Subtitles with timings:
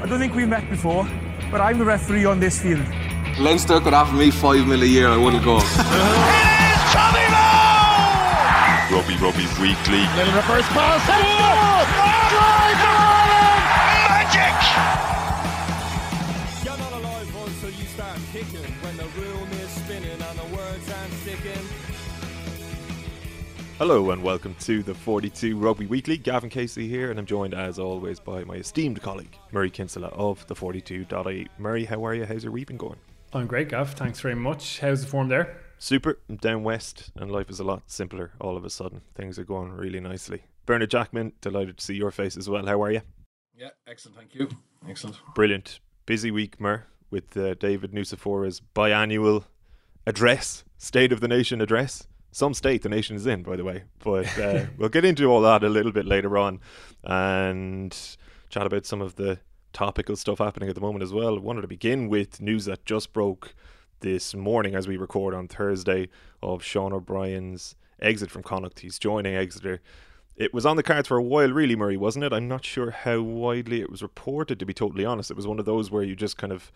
[0.00, 1.06] I don't think we've met before,
[1.50, 2.84] but I'm the referee on this field.
[3.38, 5.56] Leinster could offer me five mil a year, I wouldn't go.
[5.56, 5.72] it is
[6.94, 8.96] Tommy Moe!
[8.96, 10.02] Robbie Robbie Weekly.
[10.16, 11.67] Little reverse pass.
[23.78, 26.16] Hello and welcome to the 42 Rugby Weekly.
[26.16, 30.44] Gavin Casey here, and I'm joined as always by my esteemed colleague Murray Kinsella of
[30.48, 31.46] the 42.8.
[31.58, 32.24] Murray, how are you?
[32.24, 32.98] How's your week been going?
[33.32, 33.92] I'm great, Gav.
[33.92, 34.80] Thanks very much.
[34.80, 35.58] How's the form there?
[35.78, 36.18] Super.
[36.28, 39.02] I'm down west, and life is a lot simpler all of a sudden.
[39.14, 40.42] Things are going really nicely.
[40.66, 42.66] Bernard Jackman, delighted to see your face as well.
[42.66, 43.02] How are you?
[43.56, 44.16] Yeah, excellent.
[44.16, 44.48] Thank you.
[44.88, 45.18] Excellent.
[45.36, 45.78] Brilliant.
[46.04, 49.44] Busy week, Mur, with uh, David Nucifora's biannual
[50.04, 52.08] address, State of the Nation address.
[52.30, 53.84] Some state the nation is in, by the way.
[53.98, 56.60] But uh, we'll get into all that a little bit later on
[57.04, 57.96] and
[58.50, 59.38] chat about some of the
[59.72, 61.36] topical stuff happening at the moment as well.
[61.36, 63.54] I wanted to begin with news that just broke
[64.00, 66.08] this morning as we record on Thursday
[66.42, 68.80] of Sean O'Brien's exit from Connacht.
[68.80, 69.80] He's joining Exeter.
[70.36, 72.32] It was on the cards for a while, really, Murray, wasn't it?
[72.32, 75.32] I'm not sure how widely it was reported, to be totally honest.
[75.32, 76.70] It was one of those where you just kind of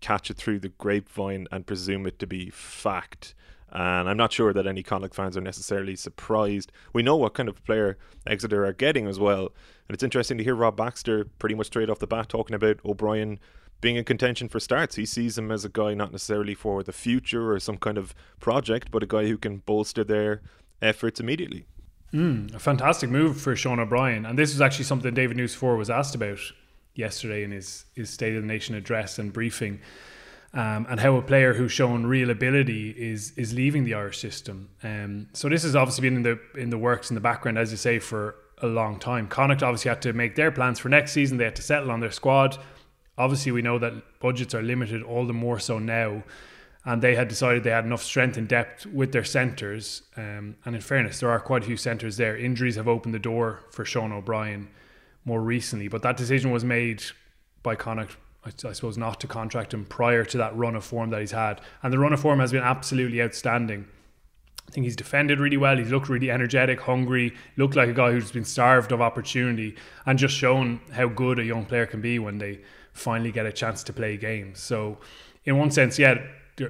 [0.00, 3.34] catch it through the grapevine and presume it to be fact.
[3.74, 6.70] And I'm not sure that any Connacht fans are necessarily surprised.
[6.92, 9.52] We know what kind of player Exeter are getting as well.
[9.88, 12.78] And it's interesting to hear Rob Baxter pretty much straight off the bat talking about
[12.84, 13.40] O'Brien
[13.80, 14.94] being in contention for starts.
[14.94, 18.14] He sees him as a guy not necessarily for the future or some kind of
[18.38, 20.40] project, but a guy who can bolster their
[20.80, 21.66] efforts immediately.
[22.12, 24.24] Mm, a fantastic move for Sean O'Brien.
[24.24, 26.38] And this was actually something David Nucifora was asked about
[26.94, 29.80] yesterday in his, his State of the Nation address and briefing.
[30.54, 34.68] Um, and how a player who's shown real ability is is leaving the Irish system.
[34.84, 37.72] Um, so this has obviously been in the in the works in the background, as
[37.72, 39.26] you say, for a long time.
[39.26, 41.38] Connacht obviously had to make their plans for next season.
[41.38, 42.56] They had to settle on their squad.
[43.18, 46.22] Obviously, we know that budgets are limited, all the more so now.
[46.86, 50.02] And they had decided they had enough strength and depth with their centres.
[50.16, 52.36] Um, and in fairness, there are quite a few centres there.
[52.36, 54.68] Injuries have opened the door for Sean O'Brien
[55.24, 57.02] more recently, but that decision was made
[57.62, 61.20] by Connacht I, suppose not to contract him prior to that run of form that
[61.20, 61.60] he's had.
[61.82, 63.86] And the run of form has been absolutely outstanding.
[64.68, 65.76] I think he's defended really well.
[65.76, 70.18] He's looked really energetic, hungry, looked like a guy who's been starved of opportunity and
[70.18, 72.60] just shown how good a young player can be when they
[72.92, 74.60] finally get a chance to play games.
[74.60, 74.98] So,
[75.44, 76.22] in one sense, yeah,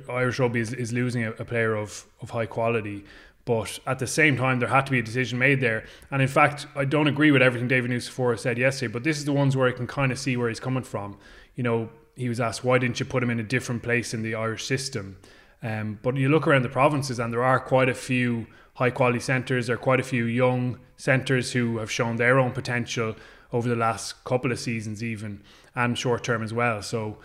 [0.08, 3.04] Irish rugby is, is losing a, a player of, of high quality.
[3.44, 5.84] But at the same time, there had to be a decision made there.
[6.10, 9.26] And in fact, I don't agree with everything David Nucifora said yesterday, but this is
[9.26, 11.18] the ones where I can kind of see where he's coming from
[11.54, 14.22] you know, he was asked, why didn't you put him in a different place in
[14.22, 15.16] the Irish system?
[15.62, 19.20] Um, but you look around the provinces and there are quite a few high quality
[19.20, 23.16] centres, there are quite a few young centres who have shown their own potential
[23.52, 25.40] over the last couple of seasons, even
[25.74, 26.82] and short term as well.
[26.82, 27.18] So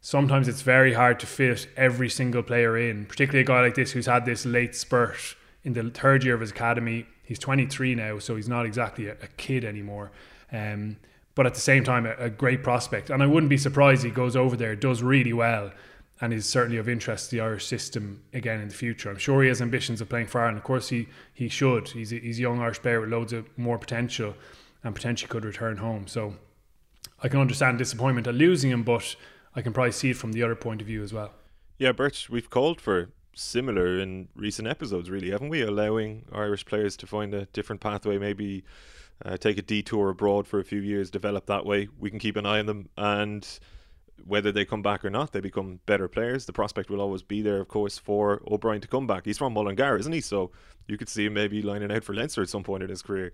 [0.00, 3.92] sometimes it's very hard to fit every single player in, particularly a guy like this
[3.92, 7.06] who's had this late spurt in the third year of his academy.
[7.24, 10.10] He's 23 now, so he's not exactly a, a kid anymore.
[10.52, 10.96] Um,
[11.38, 13.10] but at the same time, a, a, great prospect.
[13.10, 15.70] And I wouldn't be surprised he goes over there, does really well,
[16.20, 19.08] and is certainly of interest to the Irish system again in the future.
[19.08, 20.58] I'm sure he has ambitions of playing for Ireland.
[20.58, 21.90] Of course, he he should.
[21.90, 24.34] He's a, he's a young Irish player with loads of more potential,
[24.82, 26.08] and potentially could return home.
[26.08, 26.34] So
[27.22, 29.14] I can understand disappointment at losing him, but
[29.54, 31.30] I can probably see it from the other point of view as well.
[31.78, 35.62] Yeah, Birch, we've called for similar in recent episodes, really, haven't we?
[35.62, 38.64] Allowing Irish players to find a different pathway, maybe
[39.24, 41.88] uh, take a detour abroad for a few years, develop that way.
[41.98, 43.46] We can keep an eye on them, and
[44.24, 46.46] whether they come back or not, they become better players.
[46.46, 49.24] The prospect will always be there, of course, for O'Brien to come back.
[49.24, 50.20] He's from Mullingar, isn't he?
[50.20, 50.50] So
[50.86, 53.32] you could see him maybe lining out for Leinster at some point in his career.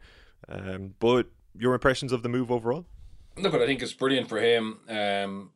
[0.48, 2.84] Um, but your impressions of the move overall?
[3.36, 4.80] Look, I think it's brilliant for him.
[4.88, 5.50] Um,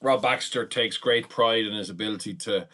[0.00, 2.68] Rob Baxter takes great pride in his ability to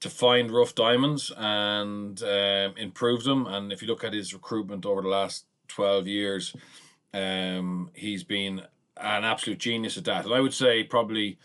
[0.00, 3.46] to find rough diamonds and um, improve them.
[3.46, 6.56] And if you look at his recruitment over the last 12 years.
[7.14, 8.62] Um, he's been
[8.96, 10.24] an absolute genius at that.
[10.24, 11.38] And I would say probably,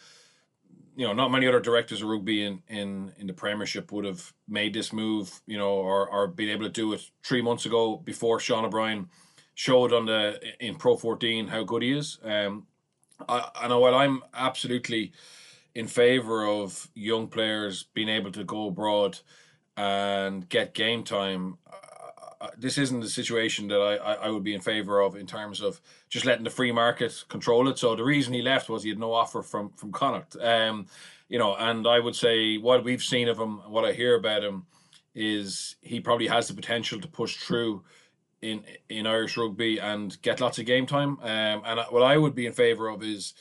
[0.96, 4.34] you know, not many other directors of rugby in, in, in the Premiership would have
[4.48, 7.98] made this move, you know, or, or been able to do it three months ago
[7.98, 9.10] before Sean O'Brien
[9.56, 12.20] showed on the in Pro 14 how good he is.
[12.24, 12.68] Um,
[13.28, 15.14] I, I know while I'm absolutely
[15.76, 19.20] in favor of young players being able to go abroad
[19.76, 21.58] and get game time,
[22.58, 25.62] this isn't a situation that I, I, I, would be in favor of in terms
[25.62, 25.80] of
[26.10, 27.78] just letting the free market control it.
[27.78, 30.36] So the reason he left was he had no offer from from Connacht.
[30.42, 30.88] Um,
[31.30, 34.44] you know, and I would say what we've seen of him, what I hear about
[34.44, 34.66] him,
[35.16, 37.84] is he probably has the potential to push through
[38.42, 41.18] in in Irish rugby and get lots of game time.
[41.22, 43.34] Um, and what I would be in favor of is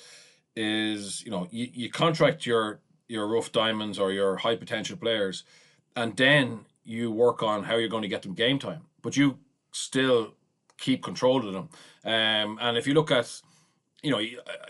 [0.54, 5.44] is you know you, you contract your your rough diamonds or your high potential players,
[5.96, 8.82] and then you work on how you're going to get them game time.
[9.02, 9.38] But you
[9.72, 10.34] still
[10.78, 11.68] keep control of them.
[12.04, 13.42] Um, and if you look at
[14.02, 14.20] you know,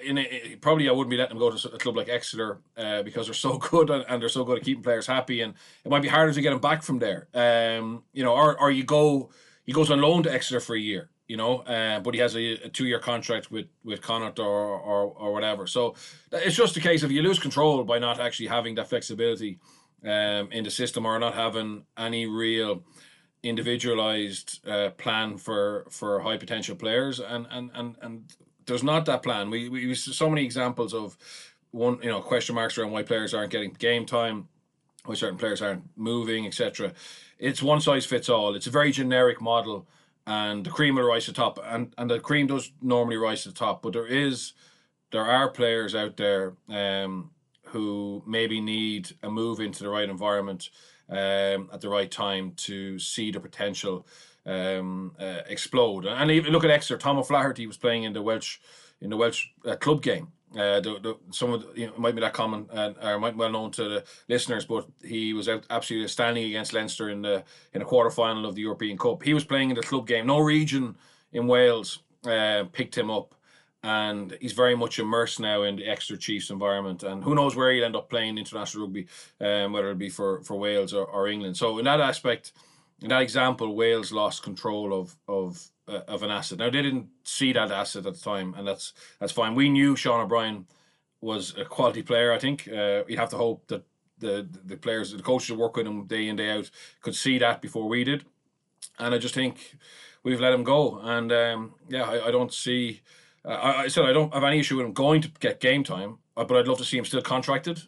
[0.05, 3.03] in a, probably I wouldn't be letting them go to a club like Exeter uh,
[3.03, 5.91] because they're so good and, and, they're so good at keeping players happy, and it
[5.91, 7.29] might be harder to get them back from there.
[7.33, 9.31] Um, you know, or or you go
[9.65, 12.37] he goes on loan to Exeter for a year, you know, uh, but he has
[12.37, 15.67] a, a two year contract with with Connacht or, or or whatever.
[15.67, 15.95] So
[16.31, 19.59] it's just a case of you lose control by not actually having that flexibility
[20.05, 22.83] um, in the system or not having any real
[23.43, 28.25] individualized uh, plan for for high potential players and and and and
[28.67, 29.51] there's not that plan.
[29.51, 31.17] We we so many examples of
[31.71, 34.49] one you know question marks around why players aren't getting game time,
[35.05, 36.93] why certain players aren't moving, etc.
[37.39, 38.55] It's one size fits all.
[38.55, 39.87] It's a very generic model,
[40.27, 43.43] and the cream will rise to the top, and and the cream does normally rise
[43.43, 43.83] to the top.
[43.83, 44.53] But there is
[45.11, 47.31] there are players out there um,
[47.67, 50.71] who maybe need a move into the right environment
[51.09, 54.07] um, at the right time to see the potential
[54.47, 56.07] um, uh, explode.
[56.07, 56.99] And even look at Exeter.
[56.99, 58.59] Tom O'Flaherty was playing in the Welsh
[59.01, 60.29] in the Welsh uh, club game.
[60.53, 63.35] Uh, the, the, some of the, you know, might be that common uh, or might
[63.37, 67.81] well known to the listeners, but he was absolutely standing against Leinster in the in
[67.81, 69.23] a quarter final of the European Cup.
[69.23, 70.27] He was playing in the club game.
[70.27, 70.97] No region
[71.33, 73.35] in Wales uh, picked him up,
[73.83, 77.03] and he's very much immersed now in the Exeter Chiefs environment.
[77.03, 79.07] And who knows where he'll end up playing international rugby,
[79.41, 81.57] um, whether it be for for Wales or, or England.
[81.57, 82.53] So in that aspect
[83.03, 86.59] in that example, Wales lost control of of uh, of an asset.
[86.59, 89.55] Now they didn't see that asset at the time, and that's that's fine.
[89.55, 90.67] We knew Sean O'Brien
[91.21, 92.33] was a quality player.
[92.33, 93.85] I think uh, you'd have to hope that
[94.19, 96.71] the the players, the coaches who work with him day in day out,
[97.01, 98.25] could see that before we did.
[98.99, 99.77] And I just think
[100.23, 101.01] we've let him go.
[101.01, 103.01] And um, yeah, I, I, don't see.
[103.45, 105.85] Uh, I, I said I don't have any issue with him going to get game
[105.85, 107.81] time, uh, but I'd love to see him still contracted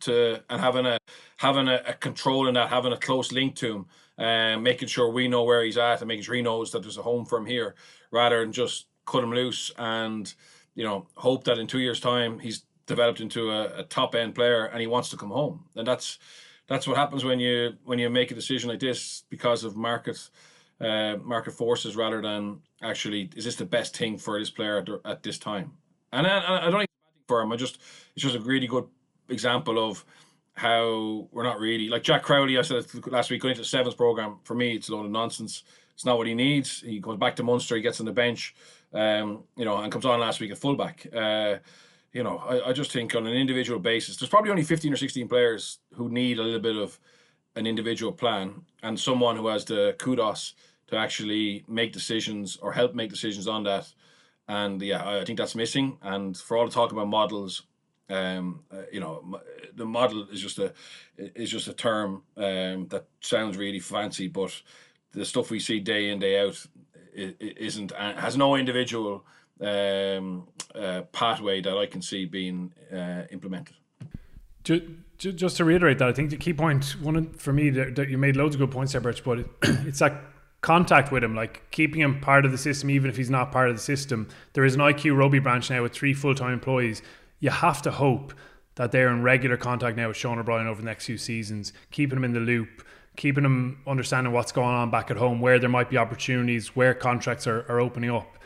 [0.00, 0.98] to and having a
[1.38, 3.86] having a, a control in that, having a close link to him
[4.24, 6.98] um, making sure we know where he's at and making sure he knows that there's
[6.98, 7.74] a home for him here
[8.10, 10.34] rather than just cut him loose and
[10.74, 14.34] you know hope that in two years time he's developed into a, a top end
[14.34, 15.64] player and he wants to come home.
[15.76, 16.18] And that's
[16.66, 20.18] that's what happens when you when you make a decision like this because of market
[20.80, 24.88] uh, market forces rather than actually is this the best thing for this player at,
[25.10, 25.72] at this time
[26.12, 26.90] and I, I don't think
[27.26, 27.78] for him I just
[28.14, 28.86] it's just a really good
[29.28, 30.04] example of
[30.58, 32.58] how we're not really like Jack Crowley.
[32.58, 35.12] I said last week going into the sevens program for me, it's a load of
[35.12, 35.62] nonsense.
[35.94, 36.80] It's not what he needs.
[36.80, 38.54] He goes back to Munster, he gets on the bench,
[38.92, 41.06] um, you know, and comes on last week at fullback.
[41.14, 41.56] Uh,
[42.12, 44.96] you know, I, I just think on an individual basis, there's probably only 15 or
[44.96, 46.98] 16 players who need a little bit of
[47.54, 50.54] an individual plan and someone who has the kudos
[50.88, 53.92] to actually make decisions or help make decisions on that.
[54.48, 55.98] And yeah, I think that's missing.
[56.02, 57.62] And for all the talk about models,
[58.10, 59.40] um, uh, you know,
[59.74, 60.72] the model is just a
[61.18, 64.62] is just a term um, that sounds really fancy, but
[65.12, 66.66] the stuff we see day in day out
[67.14, 69.24] isn't uh, has no individual
[69.60, 73.76] um, uh, pathway that I can see being uh, implemented.
[75.18, 78.36] Just to reiterate that, I think the key point, one for me, that you made
[78.36, 80.22] loads of good points there, Birch, but it's that
[80.60, 83.70] contact with him, like keeping him part of the system, even if he's not part
[83.70, 84.28] of the system.
[84.54, 87.02] There is an IQ rugby branch now with three full time employees
[87.40, 88.34] you have to hope
[88.74, 92.16] that they're in regular contact now with Sean O'Brien over the next few seasons, keeping
[92.16, 92.84] him in the loop,
[93.16, 96.94] keeping him understanding what's going on back at home, where there might be opportunities, where
[96.94, 98.38] contracts are, are opening up.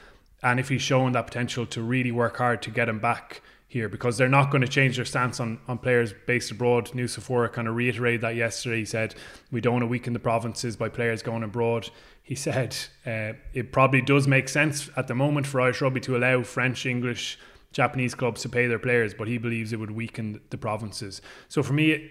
[0.43, 3.43] And if he's showing that potential to really work hard to get him back
[3.73, 6.89] here, because they're not going to change their stance on, on players based abroad.
[6.89, 8.81] Nucifora kind of reiterated that yesterday.
[8.81, 9.15] He said,
[9.51, 11.89] We don't want to weaken the provinces by players going abroad.
[12.23, 12.77] He said,
[13.07, 16.85] uh, It probably does make sense at the moment for Irish rugby to allow French,
[16.85, 17.39] English,
[17.73, 21.23] Japanese clubs to pay their players, but he believes it would weaken the provinces.
[21.49, 22.11] So for me,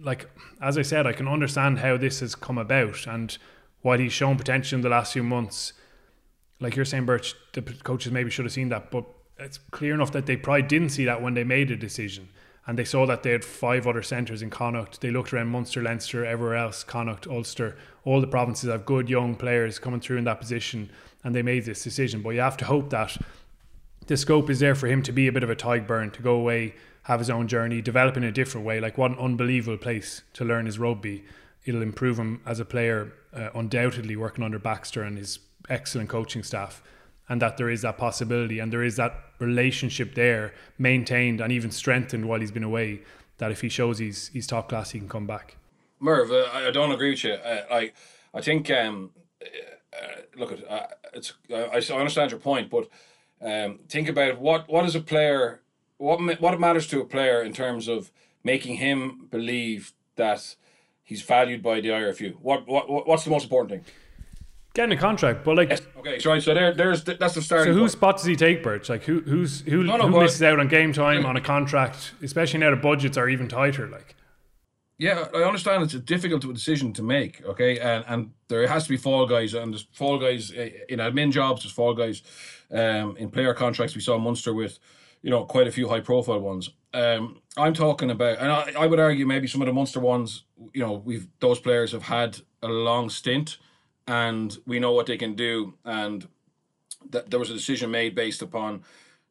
[0.00, 0.30] like
[0.62, 3.36] as I said, I can understand how this has come about and
[3.82, 5.72] while he's shown potential in the last few months.
[6.60, 9.04] Like you're saying, Birch, the coaches maybe should have seen that, but
[9.38, 12.28] it's clear enough that they probably didn't see that when they made a decision.
[12.66, 15.00] And they saw that they had five other centres in Connacht.
[15.02, 17.76] They looked around Munster, Leinster, everywhere else, Connacht, Ulster.
[18.04, 20.90] All the provinces have good young players coming through in that position,
[21.22, 22.22] and they made this decision.
[22.22, 23.18] But you have to hope that
[24.06, 26.36] the scope is there for him to be a bit of a Tadhg to go
[26.36, 28.80] away, have his own journey, develop in a different way.
[28.80, 31.24] Like what an unbelievable place to learn his rugby.
[31.66, 35.38] It'll improve him as a player, uh, undoubtedly working under Baxter and his
[35.68, 36.82] excellent coaching staff.
[37.28, 41.70] And that there is that possibility and there is that relationship there maintained and even
[41.70, 43.00] strengthened while he's been away.
[43.38, 45.56] That if he shows he's he's top class, he can come back.
[46.00, 47.32] Merv, uh, I don't agree with you.
[47.32, 47.92] Uh, I
[48.34, 49.10] I think um,
[49.42, 52.88] uh, look at uh, it's I, I understand your point, but
[53.40, 55.62] um, think about what what is a player
[55.96, 58.10] what what matters to a player in terms of
[58.42, 60.54] making him believe that
[61.02, 62.34] he's valued by the IRFU?
[62.40, 63.94] What what what- what's the most important thing?
[64.74, 67.72] Getting a contract, but like, Okay, so right, so there, there's that's the starting.
[67.72, 68.88] so whose spot does he take, Birch?
[68.88, 72.12] Like, who who's who, No, no, who misses out on game time on a contract,
[72.22, 73.86] especially now the budgets are even tighter?
[73.88, 74.16] Like,
[74.98, 77.40] Yeah, I understand it's a difficult decision to make.
[77.44, 80.98] Okay, and and there has to be fall guys, and there's fall guys eh, in
[80.98, 81.62] admin jobs.
[81.62, 82.22] There's fall guys
[82.72, 83.94] um, in player contracts.
[83.94, 84.80] We saw Munster with,
[85.22, 86.70] you know, quite a few high profile ones.
[86.92, 90.42] Um, I'm talking about, and I, I would argue maybe some of the Munster ones.
[90.72, 93.58] You know, we've those players have had a long stint,
[94.06, 95.74] and we know what they can do.
[95.84, 96.26] And
[97.10, 98.82] that there was a decision made based upon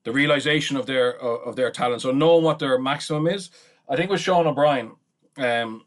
[0.04, 2.02] the realization of their of of their talent.
[2.02, 3.50] So knowing what their maximum is,
[3.90, 4.92] I think with Sean O'Brien,
[5.38, 5.86] um,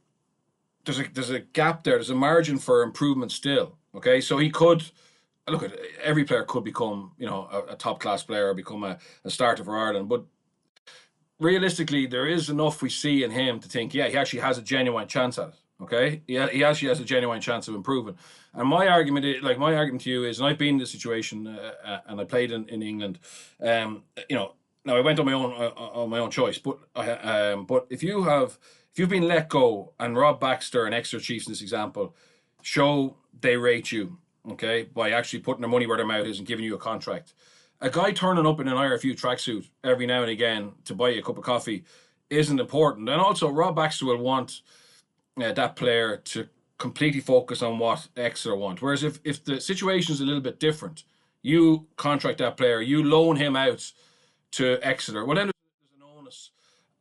[0.85, 1.95] there's a there's a gap there.
[1.95, 3.77] There's a margin for improvement still.
[3.95, 4.85] Okay, so he could
[5.49, 8.85] look at every player could become you know a, a top class player or become
[8.85, 10.25] a, a starter for Ireland, but
[11.39, 14.63] realistically, there is enough we see in him to think, yeah, he actually has a
[14.63, 15.55] genuine chance at it.
[15.83, 18.17] Okay, yeah, he actually has a genuine chance of improving.
[18.55, 20.91] And my argument, is, like my argument to you, is, and I've been in this
[20.91, 23.19] situation, uh, uh, and I played in, in England.
[23.61, 24.55] Um, you know,
[24.87, 28.03] now I went on my own uh, on my own choice, but um, but if
[28.03, 28.59] you have
[28.93, 32.17] if you've been let go, and Rob Baxter and Exeter Chiefs in this example
[32.63, 34.17] show they rate you,
[34.53, 37.35] okay, by actually putting their money where their mouth is and giving you a contract.
[37.83, 41.21] A guy turning up in an IRFU tracksuit every now and again to buy you
[41.21, 41.85] a cup of coffee
[42.31, 43.09] isn't important.
[43.11, 44.63] And also, Rob Baxter will want
[45.43, 48.83] uh, that player to completely focus on what Exeter want.
[48.83, 51.05] Whereas if, if the situation is a little bit different,
[51.43, 53.93] you contract that player, you loan him out
[54.53, 55.25] to Exeter.
[55.25, 56.51] Well, then there's an onus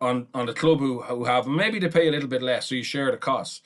[0.02, 1.48] on on the club who who have.
[1.48, 3.62] Maybe they pay a little bit less, so you share the costs.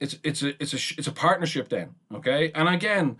[0.00, 2.50] It's it's a it's a it's a partnership then, okay?
[2.54, 3.16] And again,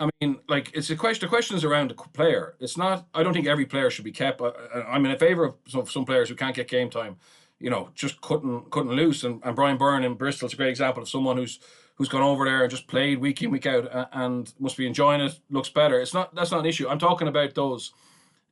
[0.00, 1.26] I mean, like it's a question.
[1.26, 2.54] The question is around the player.
[2.60, 3.06] It's not.
[3.14, 4.40] I don't think every player should be kept.
[4.42, 7.16] I, I- I'm in favor of some, some players who can't get game time.
[7.58, 9.24] You know, just cutting cutting loose.
[9.24, 11.58] And, and Brian Byrne in Bristol is a great example of someone who's
[11.94, 14.86] who's gone over there and just played week in week out a- and must be
[14.86, 15.38] enjoying it.
[15.50, 16.00] Looks better.
[16.00, 16.34] It's not.
[16.34, 16.88] That's not an issue.
[16.88, 17.92] I'm talking about those.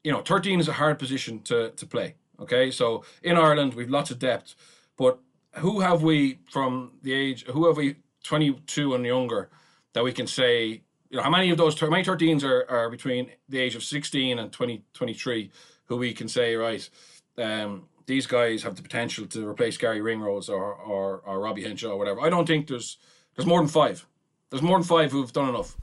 [0.02, 2.14] You know, 13 is a hard position to to play.
[2.40, 4.54] Okay, so in Ireland we've lots of depth,
[4.96, 5.18] but
[5.56, 7.44] who have we from the age?
[7.46, 9.50] Who have we 22 and younger
[9.92, 10.82] that we can say
[11.14, 13.84] you know, how many of those, how many 13s are, are between the age of
[13.84, 15.48] 16 and 20, 23
[15.84, 16.90] who we can say, right,
[17.38, 21.90] um, these guys have the potential to replace Gary Ringrose or, or, or Robbie Henshaw
[21.90, 22.20] or whatever.
[22.20, 22.98] I don't think there's,
[23.34, 24.06] there's more than five.
[24.50, 25.76] There's more than five who've done enough.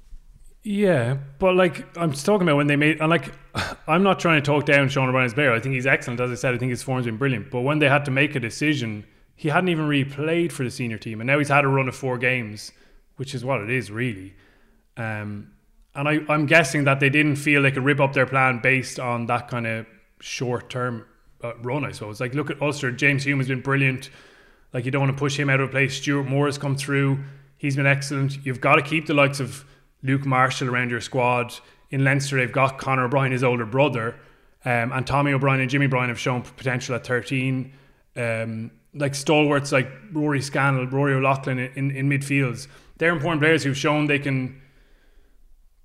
[0.63, 3.33] Yeah, but like I'm talking about when they made, and like
[3.87, 5.53] I'm not trying to talk down Sean O'Brien's Bear.
[5.53, 6.19] I think he's excellent.
[6.19, 7.49] As I said, I think his form's been brilliant.
[7.49, 10.69] But when they had to make a decision, he hadn't even really played for the
[10.69, 12.71] senior team, and now he's had a run of four games,
[13.15, 14.35] which is what it is really.
[14.97, 15.51] Um,
[15.95, 18.99] and I, I'm guessing that they didn't feel they could rip up their plan based
[18.99, 19.87] on that kind of
[20.19, 21.05] short term
[21.43, 21.85] uh, run.
[21.85, 22.19] I suppose.
[22.19, 22.91] Like look at Ulster.
[22.91, 24.09] James Hume has been brilliant.
[24.73, 25.97] Like you don't want to push him out of place.
[25.97, 27.19] Stewart Moore has come through.
[27.57, 28.43] He's been excellent.
[28.45, 29.65] You've got to keep the likes of
[30.03, 31.53] Luke Marshall around your squad.
[31.91, 34.15] In Leinster, they've got Conor O'Brien, his older brother,
[34.63, 37.73] um, and Tommy O'Brien and Jimmy O'Brien have shown potential at 13.
[38.15, 42.67] Um, like stalwarts like Rory Scannell, Rory O'Loughlin in, in, in midfields.
[42.97, 44.60] They're important players who've shown they can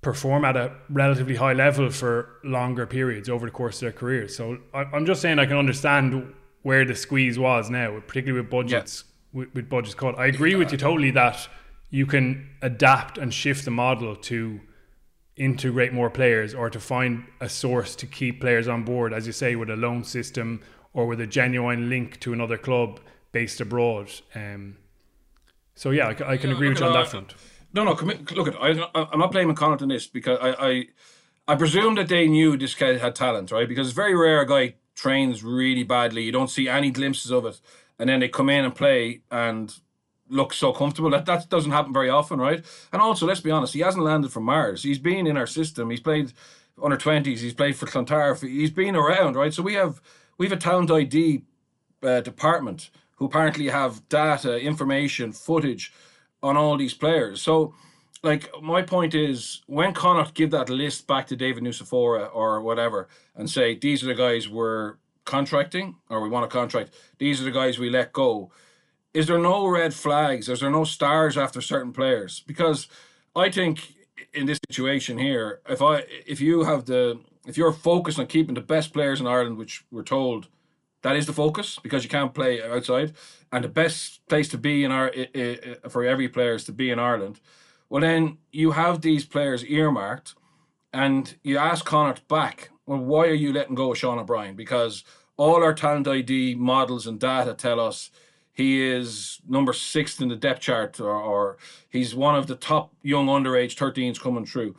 [0.07, 4.33] perform at a relatively high level for longer periods over the course of their careers.
[4.37, 8.49] So I, I'm just saying I can understand where the squeeze was now, particularly with
[8.49, 10.17] budgets with, with budgets cut.
[10.17, 11.49] I agree with you totally that
[11.89, 14.61] you can adapt and shift the model to
[15.35, 19.33] integrate more players or to find a source to keep players on board, as you
[19.33, 20.61] say, with a loan system
[20.93, 23.01] or with a genuine link to another club
[23.33, 24.09] based abroad.
[24.33, 24.77] Um,
[25.75, 27.35] so yeah, I can Yeah, agree with you on that front.
[27.73, 27.91] No, no.
[27.91, 28.55] Look at.
[28.61, 30.87] I, I'm not blaming Connacht on this because I, I,
[31.47, 33.67] I presume that they knew this guy had talent, right?
[33.67, 36.23] Because it's very rare a guy trains really badly.
[36.23, 37.59] You don't see any glimpses of it,
[37.99, 39.73] and then they come in and play and
[40.29, 41.09] look so comfortable.
[41.09, 42.63] That that doesn't happen very often, right?
[42.91, 44.83] And also, let's be honest, he hasn't landed from Mars.
[44.83, 45.89] He's been in our system.
[45.89, 46.33] He's played
[46.81, 47.41] under twenties.
[47.41, 48.41] He's played for Clontarf.
[48.41, 49.53] He's been around, right?
[49.53, 50.01] So we have
[50.37, 51.43] we have a talent ID
[52.03, 55.91] uh, department who apparently have data, information, footage
[56.43, 57.41] on all these players.
[57.41, 57.73] So,
[58.23, 63.07] like, my point is when Connacht give that list back to David Nucifora or whatever
[63.35, 67.43] and say, these are the guys we're contracting or we want to contract, these are
[67.43, 68.51] the guys we let go,
[69.13, 70.49] is there no red flags?
[70.49, 72.41] Is there no stars after certain players?
[72.45, 72.87] Because
[73.35, 73.95] I think
[74.33, 78.55] in this situation here, if I if you have the if you're focused on keeping
[78.55, 80.47] the best players in Ireland, which we're told
[81.07, 83.13] that is the focus because you can't play outside,
[83.53, 85.09] and the best place to be in our
[85.87, 87.39] for every player is to be in Ireland.
[87.89, 90.35] Well, then you have these players earmarked,
[90.91, 92.71] and you ask Connacht back.
[92.85, 94.57] Well, why are you letting go of Sean O'Brien?
[94.57, 95.05] Because
[95.37, 98.11] all our talent ID models and data tell us
[98.51, 102.93] he is number six in the depth chart, or, or he's one of the top
[103.01, 104.75] young underage 13s coming through.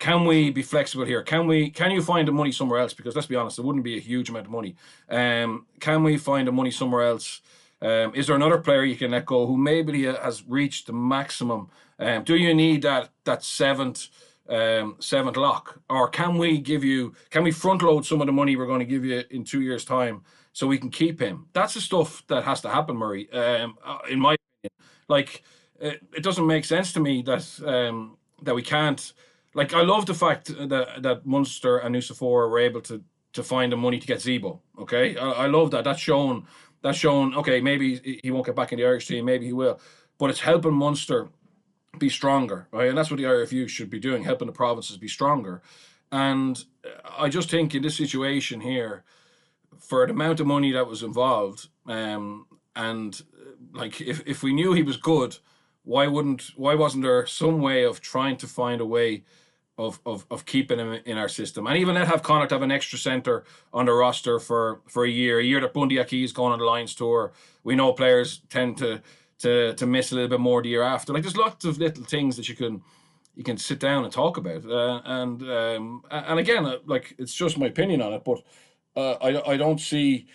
[0.00, 1.22] Can we be flexible here?
[1.22, 1.70] Can we?
[1.70, 2.94] Can you find the money somewhere else?
[2.94, 4.74] Because let's be honest, it wouldn't be a huge amount of money.
[5.10, 7.42] Um, can we find the money somewhere else?
[7.82, 11.68] Um, is there another player you can let go who maybe has reached the maximum?
[11.98, 14.08] Um, do you need that that seventh
[14.48, 17.14] um, seventh lock, or can we give you?
[17.28, 19.60] Can we front load some of the money we're going to give you in two
[19.60, 20.22] years' time
[20.54, 21.48] so we can keep him?
[21.52, 23.30] That's the stuff that has to happen, Murray.
[23.32, 24.72] Um, uh, in my opinion,
[25.08, 25.42] like
[25.78, 29.12] it, it doesn't make sense to me that um, that we can't.
[29.54, 33.02] Like I love the fact that that Munster and Nucifora were able to
[33.32, 34.60] to find the money to get Zebo.
[34.78, 35.84] Okay, I, I love that.
[35.84, 36.46] That's shown.
[36.82, 37.34] That's shown.
[37.34, 39.24] Okay, maybe he won't get back in the Irish team.
[39.24, 39.80] Maybe he will,
[40.18, 41.28] but it's helping Munster
[41.98, 42.88] be stronger, right?
[42.88, 45.62] And that's what the IRFU should be doing, helping the provinces be stronger.
[46.12, 46.64] And
[47.18, 49.04] I just think in this situation here,
[49.78, 53.20] for the amount of money that was involved, um, and
[53.72, 55.38] like if, if we knew he was good,
[55.82, 59.24] why wouldn't why wasn't there some way of trying to find a way
[59.80, 61.66] of of, of keeping him in our system?
[61.66, 65.10] And even let have Connacht have an extra centre on the roster for for a
[65.10, 67.32] year, a year that Bundee Aki is going on the Lions tour.
[67.64, 69.00] We know players tend to
[69.40, 71.12] to to miss a little bit more the year after.
[71.12, 72.82] Like there's lots of little things that you can
[73.34, 74.64] you can sit down and talk about.
[74.64, 78.42] Uh, and um, and again, uh, like it's just my opinion on it, but
[78.96, 80.26] uh, I I don't see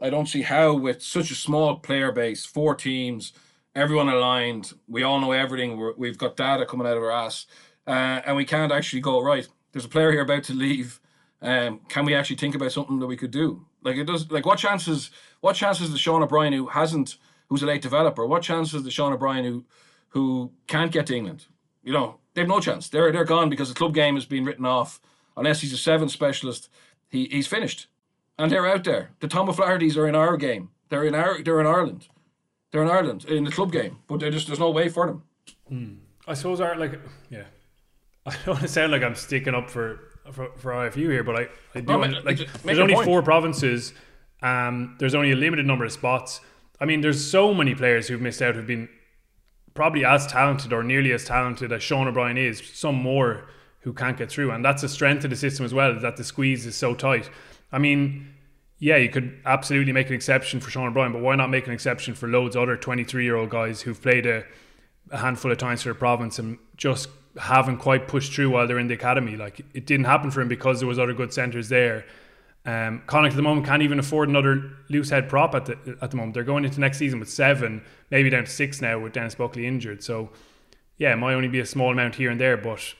[0.00, 3.32] I don't see how with such a small player base, four teams,
[3.74, 5.92] everyone aligned, we all know everything.
[5.96, 7.46] we have got data coming out of our ass,
[7.86, 9.48] uh, and we can't actually go right.
[9.72, 11.00] There's a player here about to leave.
[11.42, 13.66] Um, can we actually think about something that we could do?
[13.82, 14.30] Like it does.
[14.30, 15.10] Like what chances?
[15.40, 17.16] What chances does Sean O'Brien, who hasn't
[17.48, 18.26] who's a late developer.
[18.26, 19.64] What chances the Sean O'Brien who
[20.08, 21.46] who can't get to England?
[21.82, 22.88] You know, they've no chance.
[22.88, 25.00] They're they're gone because the club game has been written off.
[25.36, 26.68] Unless he's a seven specialist,
[27.08, 27.88] he, he's finished.
[28.38, 29.10] And they're out there.
[29.20, 30.70] The Tom O'Flaherty's are in our game.
[30.88, 32.08] They're in our they're in Ireland.
[32.70, 33.98] They're in Ireland in the club game.
[34.06, 35.22] But just there's no way for them.
[35.68, 35.94] Hmm.
[36.26, 36.98] I suppose our like
[37.30, 37.44] yeah.
[38.26, 40.00] I don't want to sound like I'm sticking up for
[40.32, 43.04] for, for IFU here, but I, I do No, like there's only point.
[43.04, 43.92] four provinces.
[44.42, 46.40] Um, there's only a limited number of spots.
[46.80, 48.88] I mean, there's so many players who've missed out who've been
[49.74, 52.62] probably as talented or nearly as talented as Sean O'Brien is.
[52.72, 53.48] Some more
[53.80, 55.94] who can't get through, and that's a strength of the system as well.
[55.94, 57.28] Is that the squeeze is so tight.
[57.70, 58.32] I mean,
[58.78, 61.72] yeah, you could absolutely make an exception for Sean O'Brien, but why not make an
[61.74, 64.44] exception for loads of other 23 year old guys who've played a,
[65.10, 67.08] a handful of times for a province and just
[67.38, 69.36] haven't quite pushed through while they're in the academy?
[69.36, 72.04] Like it didn't happen for him because there was other good centres there.
[72.66, 76.10] Um, Connacht at the moment can't even afford another loose head prop at the at
[76.10, 76.34] the moment.
[76.34, 79.66] They're going into next season with seven, maybe down to six now with Dennis Buckley
[79.66, 80.02] injured.
[80.02, 80.30] So,
[80.96, 82.94] yeah, it might only be a small amount here and there, but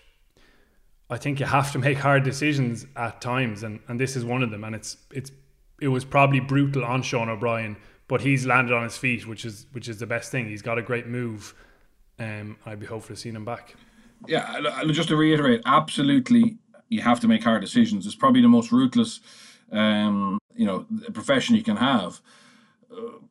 [1.09, 4.43] I think you have to make hard decisions at times, and, and this is one
[4.43, 4.65] of them.
[4.65, 5.31] And it's it's
[5.81, 9.67] it was probably brutal on Sean O'Brien, but he's landed on his feet, which is
[9.73, 10.47] which is the best thing.
[10.47, 11.55] He's got a great move.
[12.19, 13.77] Um, I'd be hopeful to see him back.
[14.27, 16.59] Yeah, just to reiterate, absolutely,
[16.89, 18.07] you have to make hard decisions.
[18.07, 19.21] It's probably the most ruthless,
[19.73, 22.21] um, you know, profession you can have.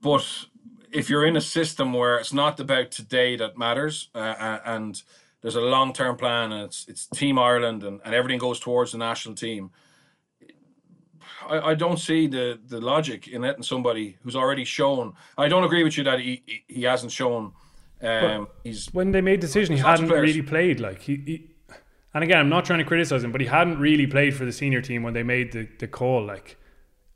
[0.01, 0.25] But
[0.91, 5.01] if you're in a system where it's not about today that matters, uh, uh, and
[5.41, 8.97] there's a long-term plan, and it's it's Team Ireland, and, and everything goes towards the
[8.97, 9.71] national team.
[11.49, 15.13] I, I don't see the the logic in letting somebody who's already shown.
[15.37, 17.53] I don't agree with you that he, he hasn't shown.
[18.03, 20.21] Um, he's when they made the decision, he hadn't players.
[20.21, 20.79] really played.
[20.79, 21.49] Like he, he,
[22.13, 24.51] and again, I'm not trying to criticize him, but he hadn't really played for the
[24.51, 26.23] senior team when they made the, the call.
[26.25, 26.57] Like,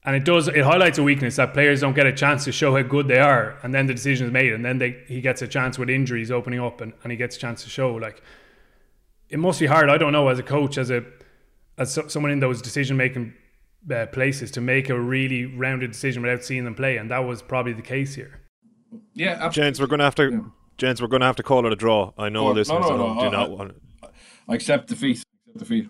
[0.06, 2.76] and it does it highlights a weakness that players don't get a chance to show
[2.76, 5.42] how good they are, and then the decision is made, and then they he gets
[5.42, 7.94] a chance with injuries opening up, and, and he gets a chance to show.
[7.94, 8.22] Like,
[9.30, 9.90] it must be hard.
[9.90, 11.04] I don't know as a coach, as a
[11.78, 13.34] as so, someone in those decision making
[13.94, 17.42] uh, places to make a really rounded decision without seeing them play, and that was
[17.42, 18.40] probably the case here.
[19.14, 19.62] yeah, absolutely.
[19.62, 20.52] Gents, we're going to have to.
[20.78, 22.12] Gents, we're going to have to call it a draw.
[22.18, 23.82] I know Oh, no, listeners no, at no, do I- not I- want.
[24.50, 25.24] I accept defeat.
[25.48, 25.90] Accept defeat.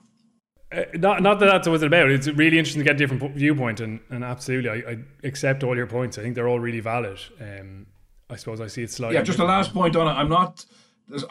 [0.71, 2.10] Uh, not, not that that's what it's about.
[2.10, 5.76] It's really interesting to get a different viewpoint, and, and absolutely, I, I accept all
[5.78, 6.17] your points.
[6.17, 7.19] I think they're all really valid.
[7.39, 7.86] Um,
[8.30, 9.15] I suppose I see it slightly.
[9.15, 10.12] Yeah, just a last point on it.
[10.19, 10.65] I'm not.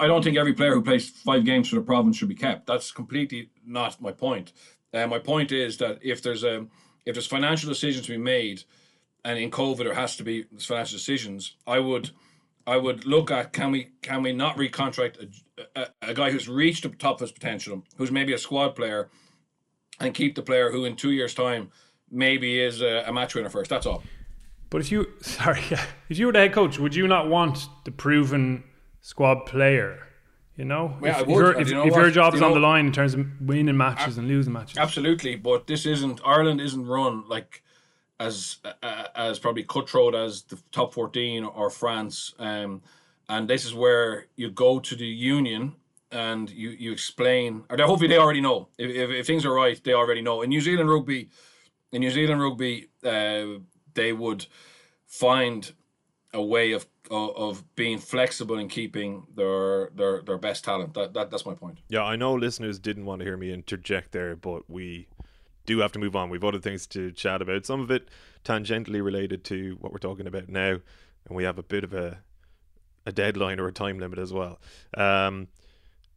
[0.00, 2.66] I don't think every player who plays five games for the province should be kept.
[2.66, 4.54] That's completely not my point.
[4.94, 6.66] Uh, my point is that if there's a
[7.04, 8.62] if there's financial decisions to be made,
[9.24, 12.10] and in COVID there has to be financial decisions, I would
[12.66, 15.28] I would look at can we can we not recontract
[15.76, 18.70] a, a, a guy who's reached the top of his potential, who's maybe a squad
[18.74, 19.08] player,
[20.00, 21.70] and keep the player who in two years time
[22.10, 23.70] maybe is a, a match winner first.
[23.70, 24.02] That's all.
[24.70, 25.60] But if you, sorry,
[26.08, 28.64] if you were the head coach, would you not want the proven
[29.00, 30.02] squad player?
[30.56, 31.60] You know, Yeah, if, would.
[31.60, 33.76] if, you know if your job is on know- the line in terms of winning
[33.76, 34.78] matches and losing matches.
[34.78, 37.62] Absolutely, but this isn't Ireland isn't run like
[38.18, 42.34] as uh, as probably cutthroat as the top 14 or France.
[42.38, 42.82] Um,
[43.28, 45.74] and this is where you go to the union
[46.10, 48.68] and you you explain, or they, hopefully they already know.
[48.78, 50.42] If, if, if things are right, they already know.
[50.42, 51.28] In New Zealand rugby,
[51.92, 53.60] in New Zealand rugby, uh,
[53.94, 54.46] they would
[55.06, 55.72] find
[56.32, 60.94] a way of of being flexible and keeping their their their best talent.
[60.94, 61.78] That, that that's my point.
[61.88, 65.08] Yeah, I know listeners didn't want to hear me interject there, but we
[65.66, 66.30] do have to move on.
[66.30, 67.66] We've other things to chat about.
[67.66, 68.08] Some of it
[68.44, 70.78] tangentially related to what we're talking about now,
[71.26, 72.18] and we have a bit of a
[73.04, 74.58] a deadline or a time limit as well.
[74.96, 75.46] Um,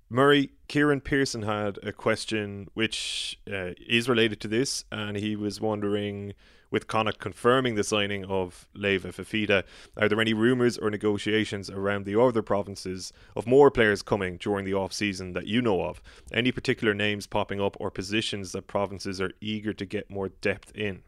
[0.09, 5.61] Murray, Kieran Pearson had a question which uh, is related to this, and he was
[5.61, 6.33] wondering
[6.71, 9.63] with Connacht confirming the signing of Leva Fifita,
[9.97, 14.65] are there any rumours or negotiations around the other provinces of more players coming during
[14.65, 16.01] the off season that you know of?
[16.31, 20.71] Any particular names popping up or positions that provinces are eager to get more depth
[20.75, 21.01] in?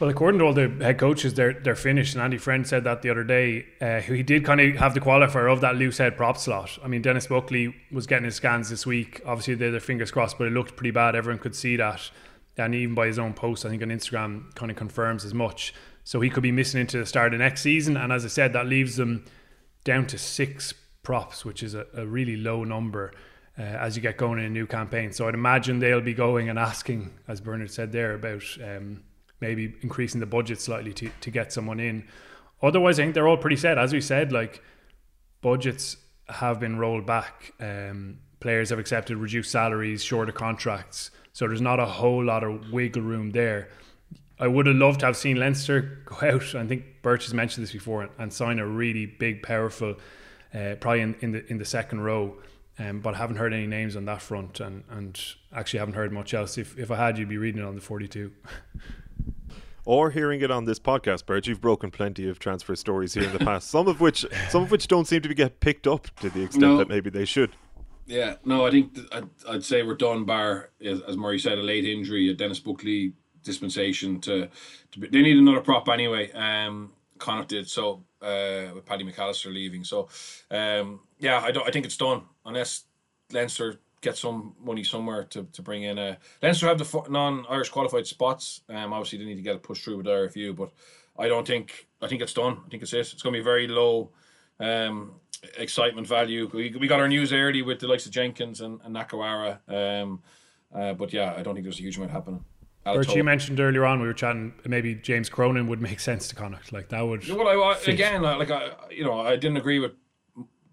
[0.00, 2.14] Well, according to all the head coaches, they're they're finished.
[2.14, 3.66] And Andy Friend said that the other day.
[3.80, 6.78] Uh, he did kind of have the qualifier of that loose head prop slot.
[6.84, 9.20] I mean, Dennis Buckley was getting his scans this week.
[9.26, 11.16] Obviously, they their fingers crossed, but it looked pretty bad.
[11.16, 12.10] Everyone could see that,
[12.58, 15.74] and even by his own post, I think on Instagram, kind of confirms as much.
[16.04, 17.96] So he could be missing into the start of next season.
[17.96, 19.24] And as I said, that leaves them
[19.84, 23.12] down to six props, which is a, a really low number.
[23.58, 25.10] Uh, as you get going in a new campaign.
[25.10, 29.02] So I'd imagine they'll be going and asking, as Bernard said there, about um,
[29.40, 32.06] maybe increasing the budget slightly to, to get someone in.
[32.62, 33.76] Otherwise, I think they're all pretty set.
[33.76, 34.62] As we said, like
[35.40, 35.96] budgets
[36.28, 37.52] have been rolled back.
[37.58, 41.10] Um, players have accepted reduced salaries, shorter contracts.
[41.38, 43.68] So there's not a whole lot of wiggle room there.
[44.40, 46.52] I would have loved to have seen Leinster go out.
[46.56, 49.94] I think Birch has mentioned this before and sign a really big, powerful,
[50.52, 52.38] uh, probably in, in the in the second row.
[52.80, 55.16] Um, but I haven't heard any names on that front, and, and
[55.54, 56.58] actually haven't heard much else.
[56.58, 58.32] If if I had, you'd be reading it on the forty two.
[59.84, 61.46] or hearing it on this podcast, Bert.
[61.46, 63.70] You've broken plenty of transfer stories here in the past.
[63.70, 66.42] Some of which, some of which don't seem to be get picked up to the
[66.42, 66.78] extent no.
[66.78, 67.52] that maybe they should.
[68.08, 70.24] Yeah, no, I think I'd, I'd say we're done.
[70.24, 73.12] Bar as Murray said, a late injury, a Dennis Buckley
[73.44, 74.48] dispensation to,
[74.92, 76.32] to be, they need another prop anyway.
[76.32, 79.84] Um, Connacht did so uh, with Paddy McAllister leaving.
[79.84, 80.08] So,
[80.50, 81.68] um, yeah, I don't.
[81.68, 82.84] I think it's done unless
[83.30, 85.98] Leinster get some money somewhere to, to bring in.
[85.98, 88.62] a Leinster have the non-Irish qualified spots.
[88.70, 90.70] Um, obviously they need to get it pushed through with the RFU, but
[91.18, 92.62] I don't think I think it's done.
[92.64, 93.00] I think it's it.
[93.12, 94.12] It's going to be very low
[94.60, 95.12] um,
[95.56, 96.50] excitement value.
[96.52, 99.58] We, we got our news early with the likes of Jenkins and, and Nakarawa.
[99.68, 100.22] Um,
[100.74, 102.44] uh, but yeah, I don't think there's a huge amount happening.
[102.84, 106.34] Bert, you mentioned earlier on we were chatting maybe James Cronin would make sense to
[106.34, 107.28] Connacht like that would.
[107.28, 109.92] Well, I, again, like I, you know, I didn't agree with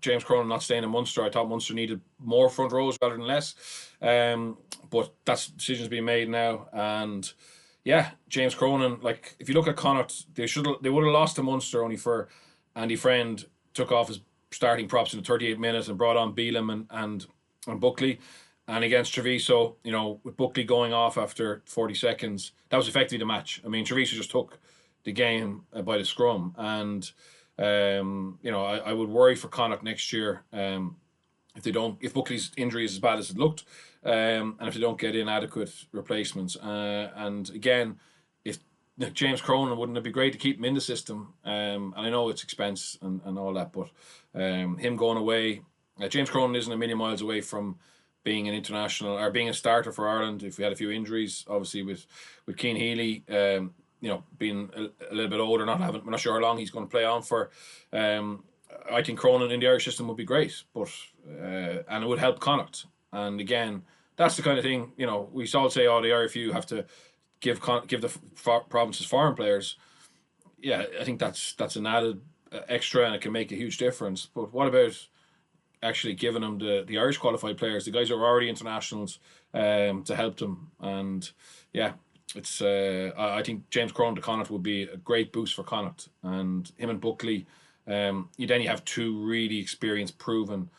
[0.01, 1.23] James Cronin not staying in Munster.
[1.23, 3.89] I thought Munster needed more front rows rather than less.
[4.01, 4.57] Um,
[4.89, 6.67] but that's decisions being made now.
[6.71, 7.29] And
[7.83, 11.35] yeah, James Cronin, like if you look at Connacht, they should they would have lost
[11.37, 12.29] to Munster only for
[12.75, 14.21] Andy Friend took off his
[14.55, 17.25] starting props in the 38 minutes and brought on Bealham and and,
[17.67, 18.19] and Buckley.
[18.67, 23.19] And against Treviso, you know, with Buckley going off after 40 seconds, that was effectively
[23.19, 23.61] the match.
[23.63, 24.59] I mean, Treviso just took
[25.03, 26.55] the game uh, by the scrum.
[26.57, 27.11] And
[27.57, 30.97] um, you know, I, I would worry for Connacht next year um,
[31.55, 33.63] if they don't, if Buckley's injury is as bad as it looked,
[34.03, 36.55] um, and if they don't get inadequate replacements.
[36.57, 37.99] Uh, and again,
[39.13, 41.33] James Cronin wouldn't it be great to keep him in the system?
[41.43, 43.89] Um, and I know it's expense and, and all that, but
[44.33, 45.61] um, him going away,
[46.01, 47.77] uh, James Cronin isn't a million miles away from
[48.23, 50.43] being an international or being a starter for Ireland.
[50.43, 52.05] If we had a few injuries, obviously with
[52.45, 56.11] with Cian Healy, um, you know, being a, a, little bit older, not having, we're
[56.11, 57.51] not sure how long he's going to play on for.
[57.93, 58.43] Um,
[58.91, 60.89] I think Cronin in the Irish system would be great, but
[61.29, 62.85] uh, and it would help Connacht.
[63.13, 63.83] And again,
[64.15, 65.29] that's the kind of thing you know.
[65.31, 66.85] We all say, "Oh, the RFU have to
[67.45, 68.11] give give the
[68.69, 69.77] provinces foreign players."
[70.59, 73.77] Yeah, I think that's that's an added uh, extra, and it can make a huge
[73.77, 74.25] difference.
[74.25, 75.07] But what about
[75.83, 79.19] actually giving them the, the Irish qualified players, the guys who are already internationals,
[79.53, 80.71] um, to help them?
[80.79, 81.29] And
[81.71, 81.93] yeah,
[82.33, 86.09] it's uh, I think James Cronin to Connacht would be a great boost for Connacht,
[86.23, 87.45] and him and Buckley.
[87.87, 90.69] Um, you then you have two really experienced, proven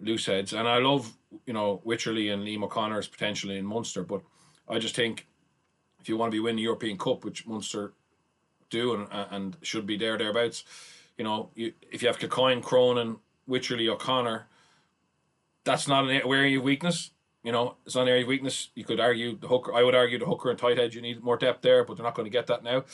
[0.00, 4.22] loose heads, and I love you know Wycherley and Liam O'Connor's potentially in Munster, but
[4.68, 5.26] I just think
[6.00, 7.92] if you want to be winning the European Cup, which Munster
[8.70, 10.64] do and and should be there thereabouts,
[11.18, 13.16] you know, you, if you have Kilcoyne, Cronin,
[13.48, 14.46] Wycherley, O'Connor,
[15.64, 17.10] that's not an area of weakness.
[17.42, 18.70] You know, it's not an area of weakness.
[18.74, 19.74] You could argue the hooker.
[19.74, 20.94] I would argue the hooker and tight head.
[20.94, 22.84] You need more depth there, but they're not going to get that now,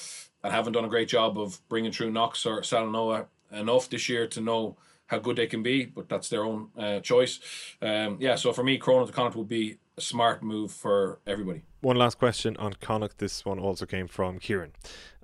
[0.42, 4.26] and haven't done a great job of bringing through Knox or Salanoa enough this year
[4.28, 5.84] to know how good they can be.
[5.84, 7.40] But that's their own uh, choice.
[7.82, 8.34] Um, yeah.
[8.36, 11.62] So for me, Cronin to Connacht would be a smart move for everybody.
[11.80, 13.18] One last question on Connacht.
[13.18, 14.72] This one also came from Kieran.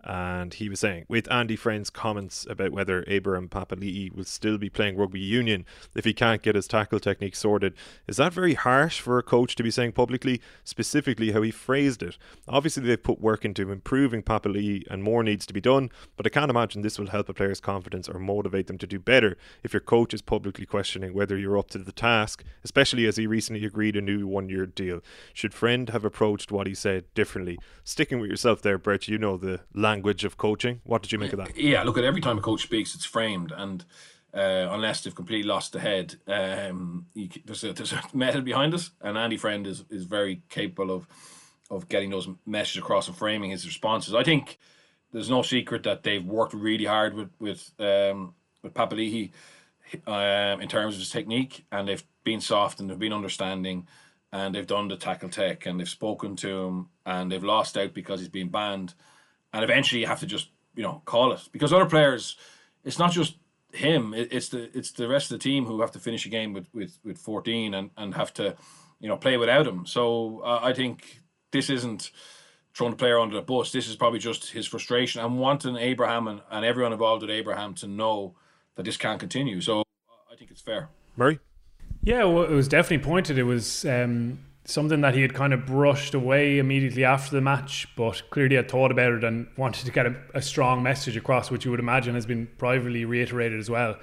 [0.04, 4.68] And he was saying, with Andy Friend's comments about whether Abraham Papali'i will still be
[4.68, 7.74] playing rugby union if he can't get his tackle technique sorted,
[8.08, 12.02] is that very harsh for a coach to be saying publicly, specifically how he phrased
[12.02, 12.18] it?
[12.48, 16.30] Obviously, they've put work into improving Papali'i and more needs to be done, but I
[16.30, 19.72] can't imagine this will help a player's confidence or motivate them to do better if
[19.72, 23.64] your coach is publicly questioning whether you're up to the task, especially as he recently
[23.64, 25.00] agreed a new one year deal.
[25.32, 27.58] Should Friend have approached what he said differently?
[27.84, 29.91] Sticking with yourself there, Brett, you know the language
[30.24, 30.80] of coaching.
[30.84, 31.56] What did you make of that?
[31.56, 33.84] Yeah, look at every time a coach speaks, it's framed, and
[34.34, 38.74] uh, unless they've completely lost the head, um, you, there's a there's a method behind
[38.74, 41.06] it, and Andy Friend is is very capable of
[41.70, 44.14] of getting those messages across and framing his responses.
[44.14, 44.58] I think
[45.12, 49.32] there's no secret that they've worked really hard with with um, with Papali'i
[50.06, 53.86] um, in terms of his technique, and they've been soft and they've been understanding,
[54.32, 57.92] and they've done the tackle tech, and they've spoken to him, and they've lost out
[57.92, 58.94] because he's been banned
[59.52, 62.36] and eventually you have to just you know call it because other players,
[62.84, 63.36] it's not just
[63.72, 64.14] him.
[64.14, 66.66] It's the it's the rest of the team who have to finish a game with
[66.72, 68.56] with with 14 and and have to
[69.00, 69.86] you know play without him.
[69.86, 72.10] So uh, I think this isn't
[72.74, 73.72] throwing the player under the bus.
[73.72, 77.74] This is probably just his frustration and wanting Abraham and, and everyone involved with Abraham
[77.74, 78.34] to know
[78.76, 79.60] that this can't continue.
[79.60, 79.82] So
[80.30, 80.88] I think it's fair.
[81.16, 81.38] Murray?
[82.02, 83.38] Yeah, well, it was definitely pointed.
[83.38, 87.88] It was um, something that he had kind of brushed away immediately after the match,
[87.96, 91.50] but clearly had thought about it and wanted to get a, a, strong message across,
[91.50, 93.96] which you would imagine has been privately reiterated as well.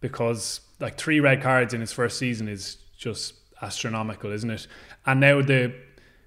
[0.00, 4.66] Because like three red cards in his first season is just astronomical, isn't it?
[5.04, 5.74] And now the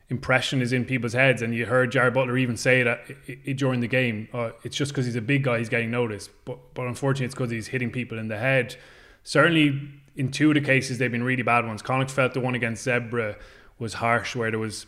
[0.09, 3.87] impression is in people's heads, and you heard Jared Butler even say that during the
[3.87, 4.27] game.
[4.33, 7.35] Uh, it's just because he's a big guy, he's getting noticed, but but unfortunately, it's
[7.35, 8.75] because he's hitting people in the head.
[9.23, 11.81] Certainly, in two of the cases, they've been really bad ones.
[11.81, 13.37] Connacht felt the one against Zebre
[13.81, 14.85] was harsh, where there was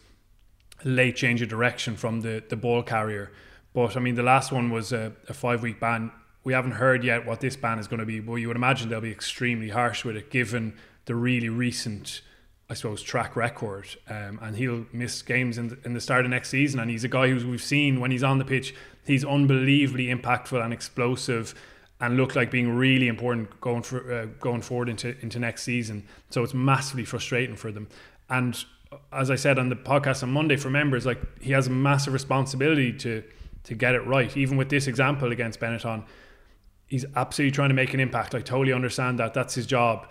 [0.85, 3.31] a late change of direction from the, the ball carrier.
[3.73, 6.11] But I mean, the last one was a, a five week ban.
[6.43, 8.89] We haven't heard yet what this ban is going to be, but you would imagine
[8.89, 10.75] they'll be extremely harsh with it, given
[11.05, 12.21] the really recent,
[12.69, 13.87] I suppose, track record.
[14.07, 16.79] Um, and he'll miss games in the, in the start of next season.
[16.79, 18.75] And he's a guy who we've seen when he's on the pitch,
[19.05, 21.55] he's unbelievably impactful and explosive
[21.99, 26.05] and look like being really important going for uh, going forward into into next season.
[26.29, 27.87] So it's massively frustrating for them.
[28.29, 28.63] And
[29.11, 32.13] as I said on the podcast on Monday for members, like he has a massive
[32.13, 33.23] responsibility to
[33.63, 34.35] to get it right.
[34.35, 36.03] Even with this example against Benetton,
[36.87, 38.35] he's absolutely trying to make an impact.
[38.35, 39.33] I totally understand that.
[39.33, 40.07] That's his job,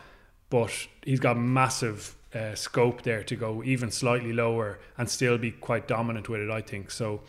[0.50, 0.72] but
[1.04, 5.86] he's got massive uh, scope there to go even slightly lower and still be quite
[5.86, 6.50] dominant with it.
[6.50, 7.20] I think so.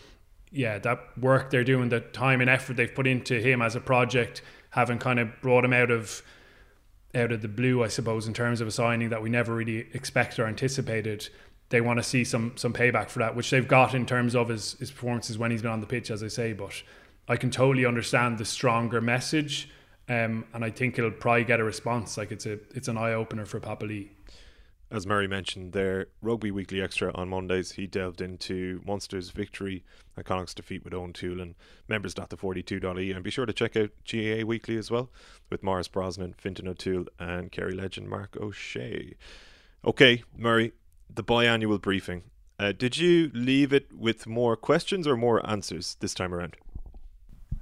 [0.52, 3.80] Yeah, that work they're doing, the time and effort they've put into him as a
[3.80, 6.22] project, having kind of brought him out of
[7.16, 9.88] out of the blue, I suppose, in terms of a signing that we never really
[9.94, 11.30] expected or anticipated.
[11.70, 14.50] They want to see some some payback for that, which they've got in terms of
[14.50, 16.54] his, his performances when he's been on the pitch, as I say.
[16.54, 16.82] But
[17.28, 19.70] I can totally understand the stronger message,
[20.10, 22.18] um, and I think it'll probably get a response.
[22.18, 24.10] Like it's a it's an eye opener for Papali'i
[24.94, 29.84] as Murray mentioned there, Rugby Weekly Extra on Mondays, he delved into Munster's victory
[30.16, 31.56] and Connacht's defeat with Eoin Toolan.
[31.88, 35.10] Members.the42.e and be sure to check out GAA Weekly as well
[35.50, 39.16] with Maurice Brosnan, Fintan O'Toole and Kerry legend Marc Ó Sé.
[39.84, 40.74] Okay, Murray,
[41.12, 42.22] the biannual briefing.
[42.60, 46.56] Uh, did you leave it with more questions or more answers this time around?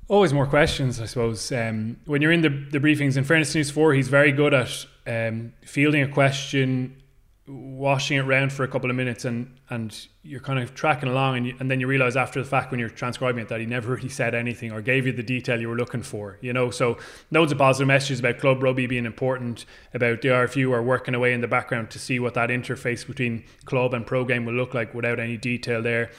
[0.10, 1.50] Always more questions, I suppose.
[1.54, 4.86] Um, when you're in the, the briefings, in fairness to Nucifora, he's very good at
[5.08, 7.01] um, fielding a question,
[7.48, 11.38] washing it around for a couple of minutes and and you're kind of tracking along
[11.38, 13.66] and, you, and then you realize after the fact when you're transcribing it that he
[13.66, 16.70] never really said anything or gave you the detail you were looking for you know?
[16.70, 16.98] So
[17.32, 21.34] loads of positive messages about club rugby being important about the RFU are working away
[21.34, 24.76] in the background to see what that interface between club and pro game will look
[24.76, 26.12] like without any detail there.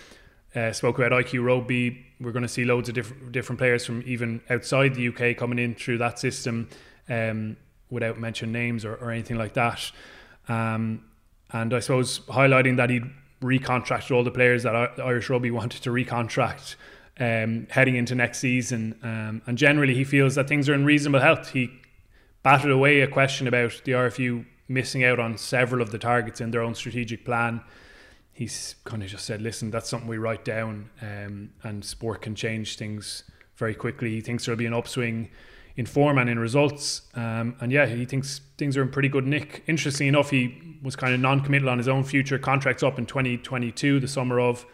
[0.55, 2.05] Uh, spoke about IQ rugby.
[2.21, 5.59] We're going to see loads of different different players from even outside the UK coming
[5.59, 6.69] in through that system
[7.09, 7.57] um,
[7.89, 9.91] without mentioning names or, or anything like that.
[10.49, 11.05] Um,
[11.53, 13.05] and I suppose highlighting that he'd
[13.41, 16.77] recontracted all the players that Irish Rugby wanted to recontract
[17.21, 18.99] um, heading into next season.
[19.03, 21.51] Um, and generally, he feels that things are in reasonable health.
[21.51, 21.71] He
[22.43, 26.51] batted away a question about the RFU missing out on several of the targets in
[26.51, 27.63] their own strategic plan.
[28.33, 32.35] He's kind of just said, listen, that's something we write down, um, and sport can
[32.35, 33.25] change things
[33.57, 34.11] very quickly.
[34.11, 35.31] He thinks there'll be an upswing
[35.77, 37.03] in form and in results.
[37.15, 39.63] Um, and yeah, he thinks things are in pretty good nick.
[39.67, 42.39] Interestingly enough, he was kind of non-committal on his own future.
[42.39, 44.67] Contracts up in 2022, the summer of,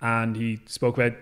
[0.00, 1.14] and he spoke about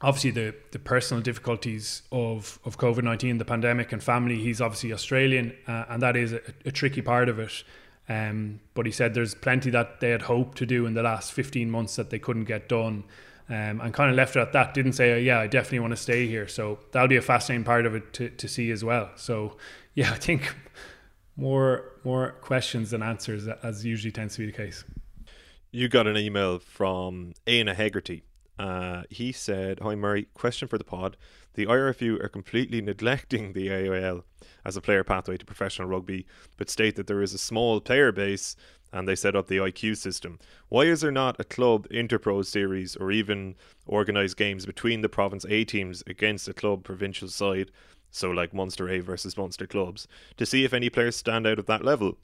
[0.00, 4.36] obviously the the personal difficulties of of COVID 19, the pandemic, and family.
[4.36, 7.64] He's obviously Australian, uh, and that is a, a, tricky part of it.
[8.08, 11.32] Um, but he said there's plenty that they had hoped to do in the last
[11.32, 13.04] 15 months that they couldn't get done.
[13.50, 14.74] Um, and kind of left it at that.
[14.74, 16.46] Didn't say, oh, yeah, I definitely want to stay here.
[16.46, 19.10] So that'll be a fascinating part of it to, to see as well.
[19.16, 19.56] So
[19.94, 20.54] yeah, I think
[21.36, 24.84] more more questions than answers, as usually tends to be the case.
[25.70, 28.22] You got an email from Aina Hegarty.
[28.58, 31.16] Uh, he said, Hi Murray, question for the pod.
[31.54, 34.24] The IRFU are completely neglecting the AIL
[34.64, 38.12] as a player pathway to professional rugby, but state that there is a small player
[38.12, 38.56] base
[38.92, 40.38] and they set up the IQ system.
[40.68, 43.54] Why is there not a club interpro series or even
[43.88, 47.70] organised games between the province A teams against a club provincial side,
[48.10, 51.66] so like Munster A versus Munster clubs, to see if any players stand out at
[51.66, 52.16] that level?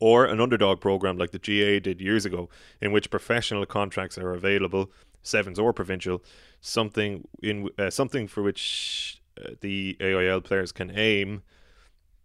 [0.00, 2.48] Or an underdog program like the GA did years ago,
[2.80, 4.90] in which professional contracts are available,
[5.22, 6.22] sevens or provincial,
[6.60, 11.42] something in uh, something for which uh, the AIL players can aim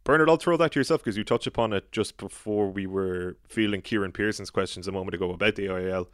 [0.08, 3.36] Bernard, I'll throw that to yourself because you touched upon it just before we were
[3.50, 6.08] feeling Kieran Pearson's questions a moment ago about the IAL.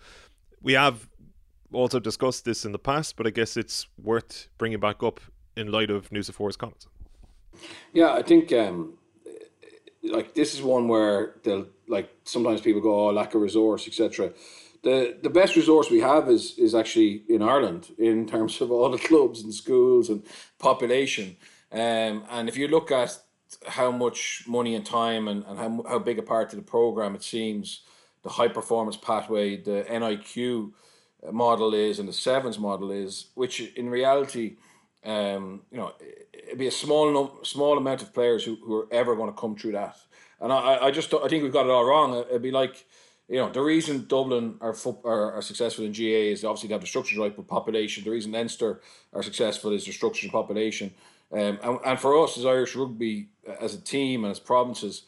[0.63, 1.07] We have
[1.71, 5.19] also discussed this in the past, but I guess it's worth bringing back up
[5.55, 6.87] in light of Nucifora's comments.
[7.93, 8.97] Yeah, I think um,
[10.01, 14.33] like this is one where they'll like sometimes people go, "Oh, lack of resource, etc."
[14.81, 18.89] The the best resource we have is is actually in Ireland in terms of all
[18.89, 20.23] the clubs and schools and
[20.57, 21.37] population.
[21.71, 23.19] Um, and if you look at
[23.67, 27.15] how much money and time and, and how, how big a part of the program
[27.15, 27.81] it seems
[28.23, 30.71] the high performance pathway, the NIQ
[31.31, 34.55] model is, and the sevens model is, which in reality,
[35.05, 35.93] um, you know,
[36.33, 39.55] it'd be a small small amount of players who, who are ever going to come
[39.55, 39.97] through that.
[40.39, 42.15] And I, I just I think we've got it all wrong.
[42.29, 42.85] It'd be like,
[43.27, 46.81] you know, the reason Dublin are, are, are successful in GA is obviously they have
[46.81, 48.03] the structures right with population.
[48.03, 48.81] The reason Leinster
[49.13, 50.93] are successful is the structure and population.
[51.33, 55.03] Um, and, and for us as Irish rugby, uh, as a team and as provinces,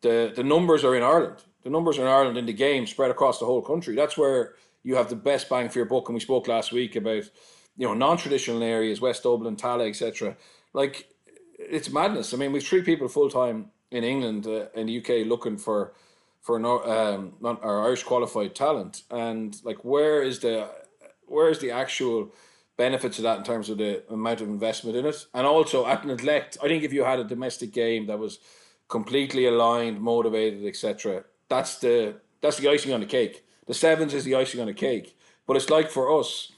[0.00, 1.44] the, the numbers are in Ireland.
[1.62, 3.94] The numbers are in Ireland in the game spread across the whole country.
[3.94, 6.08] That's where you have the best bang for your buck.
[6.08, 7.24] And we spoke last week about,
[7.76, 10.36] you know, non-traditional areas, West Dublin, Tallaght, etc.
[10.72, 11.08] Like,
[11.58, 12.32] it's madness.
[12.32, 15.92] I mean, we've three people full time in England uh, in the UK looking for
[16.40, 17.32] for um,
[17.64, 20.68] Irish qualified talent, and like, where is the
[21.26, 22.32] where is the actual
[22.76, 25.26] benefits of that in terms of the amount of investment in it.
[25.34, 28.38] And also at neglect, I think if you had a domestic game that was
[28.88, 33.44] completely aligned, motivated, etc., that's the that's the icing on the cake.
[33.66, 35.16] The sevens is the icing on the cake.
[35.46, 36.52] But it's like for us,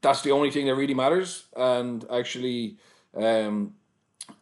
[0.00, 1.46] that's the only thing that really matters.
[1.56, 2.78] And actually,
[3.14, 3.74] um,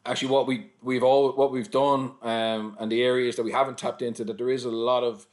[0.04, 3.78] actually, what we we've all what we've done, um, and the areas that we haven't
[3.78, 5.26] tapped into, that there is a lot of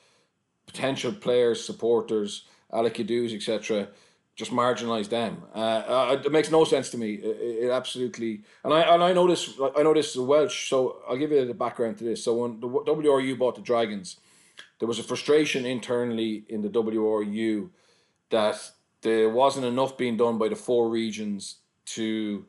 [0.65, 3.87] potential players, supporters, Alec etc
[4.37, 5.41] just marginalize them.
[5.53, 7.15] Uh, uh, it makes no sense to me.
[7.15, 9.59] It, it, absolutely, and I and I know this.
[9.75, 12.23] I know this is Welsh, so I'll give you the background to this.
[12.23, 14.17] So when the WRU bought the Dragons,
[14.79, 17.69] there was a frustration internally in the WRU
[18.29, 18.71] that
[19.01, 22.45] there wasn't enough being done by the four regions to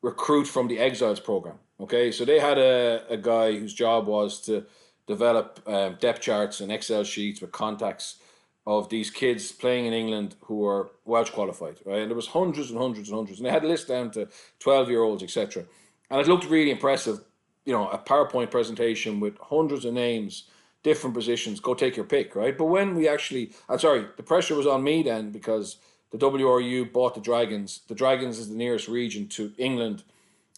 [0.00, 1.56] recruit from the exiles program.
[1.80, 4.64] Okay, so they had a, a guy whose job was to
[5.08, 8.18] develop um, depth charts and Excel sheets with contacts
[8.66, 12.00] of these kids playing in England who were Welsh qualified, right?
[12.00, 14.28] And there was hundreds and hundreds and hundreds, and they had a list down to
[14.60, 15.64] twelve year olds, etc.
[16.10, 17.20] And it looked really impressive,
[17.64, 20.44] you know, a PowerPoint presentation with hundreds of names,
[20.82, 21.58] different positions.
[21.58, 22.56] Go take your pick, right?
[22.56, 25.78] But when we actually, I'm sorry, the pressure was on me then because
[26.10, 27.80] the WRU bought the Dragons.
[27.88, 30.04] The Dragons is the nearest region to England.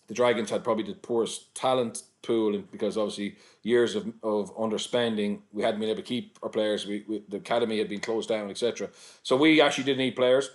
[0.08, 5.62] The Dragons had probably the poorest talent pool because obviously years of, of underspending, we
[5.62, 6.86] hadn't been able to keep our players.
[6.86, 8.90] We, we the academy had been closed down, etc.
[9.22, 10.50] So we actually didn't need players.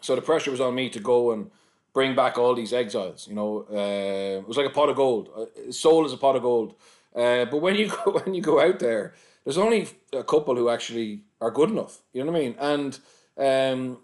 [0.00, 1.50] So the pressure was on me to go and
[1.92, 3.26] bring back all these exiles.
[3.28, 5.30] You know, uh, it was like a pot of gold.
[5.36, 6.74] Uh, soul is a pot of gold.
[7.14, 10.68] Uh, but when you go when you go out there, there's only a couple who
[10.68, 11.98] actually are good enough.
[12.12, 12.56] You know what I mean?
[12.58, 12.98] And
[13.38, 13.98] um,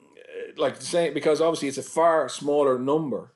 [0.57, 3.34] like same because obviously it's a far smaller number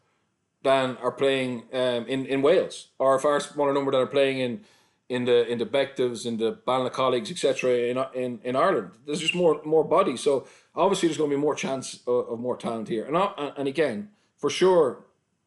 [0.62, 4.38] than are playing um, in in Wales, or a far smaller number that are playing
[4.38, 4.60] in
[5.08, 6.52] in the in the Bectives, in the
[6.92, 7.70] Colleagues, etc.
[7.70, 8.90] In, in in Ireland.
[9.06, 10.20] There's just more more bodies.
[10.20, 13.04] so obviously there's going to be more chance of, of more talent here.
[13.04, 13.16] And
[13.56, 15.04] and again, for sure,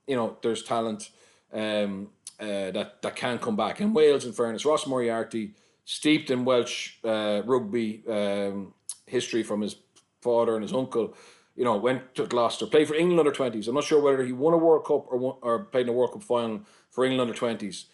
[0.07, 1.09] you know, there's talent
[1.53, 2.09] um,
[2.39, 3.81] uh, that that can come back.
[3.81, 5.53] In Wales, in fairness, Ross Moriarty,
[5.85, 8.73] steeped in Welsh uh, rugby um,
[9.05, 9.75] history from his
[10.21, 11.15] father and his uncle
[11.55, 13.67] you know, went to Gloucester, played for England under 20s.
[13.67, 15.93] I'm not sure whether he won a World Cup or won, or played in a
[15.93, 17.85] World Cup final for England under 20s.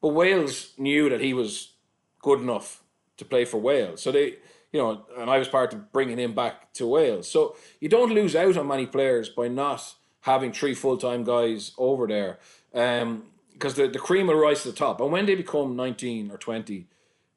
[0.00, 1.72] But Wales knew that he was
[2.20, 2.82] good enough
[3.16, 4.02] to play for Wales.
[4.02, 4.36] So they,
[4.72, 7.30] you know, and I was part of bringing him back to Wales.
[7.30, 11.72] So you don't lose out on many players by not having three full time guys
[11.78, 12.38] over there.
[12.74, 15.00] Um, because the, the cream will rise to the top.
[15.00, 16.86] And when they become 19 or 20,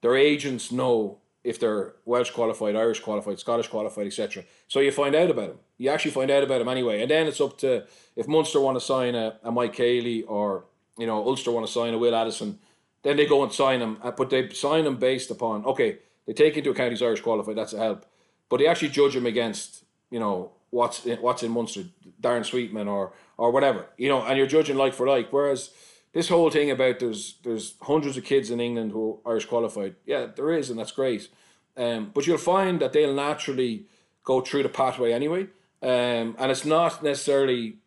[0.02, 4.44] their agents know if they're Welsh qualified, Irish qualified, Scottish qualified, etc.
[4.68, 5.60] So you find out about them.
[5.80, 8.78] You actually find out about them anyway, and then it's up to if Munster want
[8.78, 10.66] to sign a, a Mike Haley or
[10.98, 12.60] you know Ulster want to sign a Will Addison,
[13.02, 13.98] then they go and sign him.
[14.04, 17.56] Uh, but they sign him based upon okay, they take into account he's Irish qualified.
[17.56, 18.06] That's a help,
[18.50, 21.86] but they actually judge him against you know what's in, what's in Munster,
[22.22, 25.32] Darren Sweetnam or or whatever, you know, and you're judging like for like.
[25.32, 25.72] Whereas
[26.14, 29.96] this whole thing about there's there's hundreds of kids in England who are Irish qualified,
[30.06, 31.30] yeah, there is, and that's great.
[31.78, 33.86] Um, but you'll find that they'll naturally
[34.24, 35.48] go through the pathway anyway,
[35.82, 37.78] um, and it's not necessarily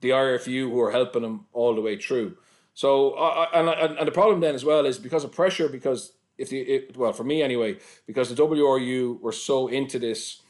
[0.00, 2.36] the IRFU who are helping them all the way through.
[2.74, 6.12] So, uh, and, and and the problem then as well is because of pressure, because
[6.38, 10.42] if the it, well for me anyway, because the WRU were so into this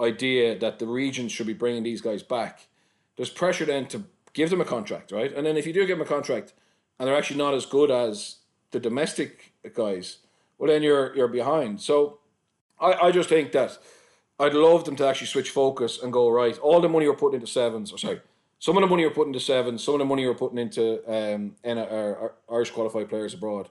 [0.00, 2.68] idea that the regions should be bringing these guys back,
[3.16, 5.32] there's pressure then to give them a contract, right?
[5.32, 6.52] And then if you do give them a contract,
[6.98, 8.36] and they're actually not as good as
[8.70, 10.18] the domestic guys,
[10.58, 11.80] well then you're you're behind.
[11.80, 12.18] So,
[12.78, 13.78] I I just think that
[14.38, 16.58] I'd love them to actually switch focus and go right.
[16.58, 18.20] All the money we're putting into sevens, or sorry,
[18.58, 21.00] some of the money you're putting into sevens, some of the money you're putting into
[21.06, 23.68] um, our, Irish qualified players abroad,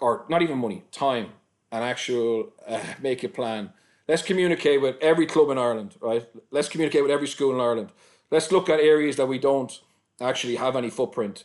[0.00, 1.30] or not even money, time,
[1.72, 3.72] and actual uh, make a plan.
[4.06, 6.26] Let's communicate with every club in Ireland, right?
[6.50, 7.90] Let's communicate with every school in Ireland.
[8.30, 9.80] Let's look at areas that we don't
[10.20, 11.44] actually have any footprint,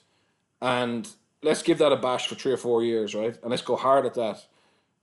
[0.62, 1.08] and
[1.42, 3.38] let's give that a bash for three or four years, right?
[3.42, 4.46] And let's go hard at that.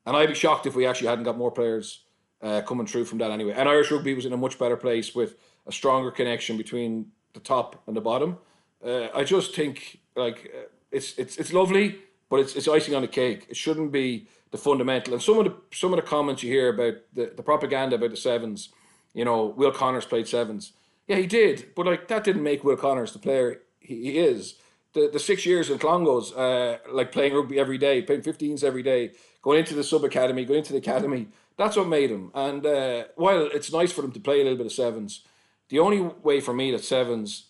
[0.06, 2.04] And I'd be shocked if we actually hadn't got more players
[2.43, 3.53] uh, coming through from that anyway.
[3.57, 5.36] And Irish rugby was in a much better place with
[5.66, 8.38] a stronger connection between the top and the bottom.
[8.84, 13.03] Uh, I just think like uh, it's it's it's lovely, but it's it's icing on
[13.03, 13.47] the cake.
[13.49, 15.14] It shouldn't be the fundamental.
[15.14, 18.11] And some of the some of the comments you hear about the, the propaganda about
[18.11, 18.70] the sevens,
[19.14, 20.72] you know, Will Connors played sevens.
[21.07, 24.55] Yeah, he did, but like that didn't make Will Connors the player he, he is.
[24.93, 28.82] The the six years in Clongowes, uh, like playing rugby every day, playing 15s every
[28.82, 29.12] day,
[29.43, 31.28] going into the sub academy, going into the academy.
[31.61, 32.30] That's what made him.
[32.32, 35.24] And uh, while it's nice for them to play a little bit of sevens,
[35.68, 37.48] the only way for me that sevens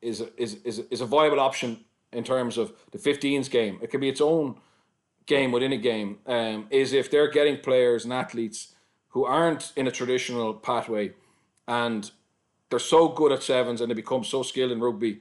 [0.00, 3.78] is is is is a viable option in terms of the 15s game.
[3.82, 4.56] It can be its own
[5.26, 6.20] game within a game.
[6.24, 8.74] Um, is if they're getting players and athletes
[9.08, 11.12] who aren't in a traditional pathway,
[11.68, 12.10] and
[12.70, 15.20] they're so good at sevens and they become so skilled in rugby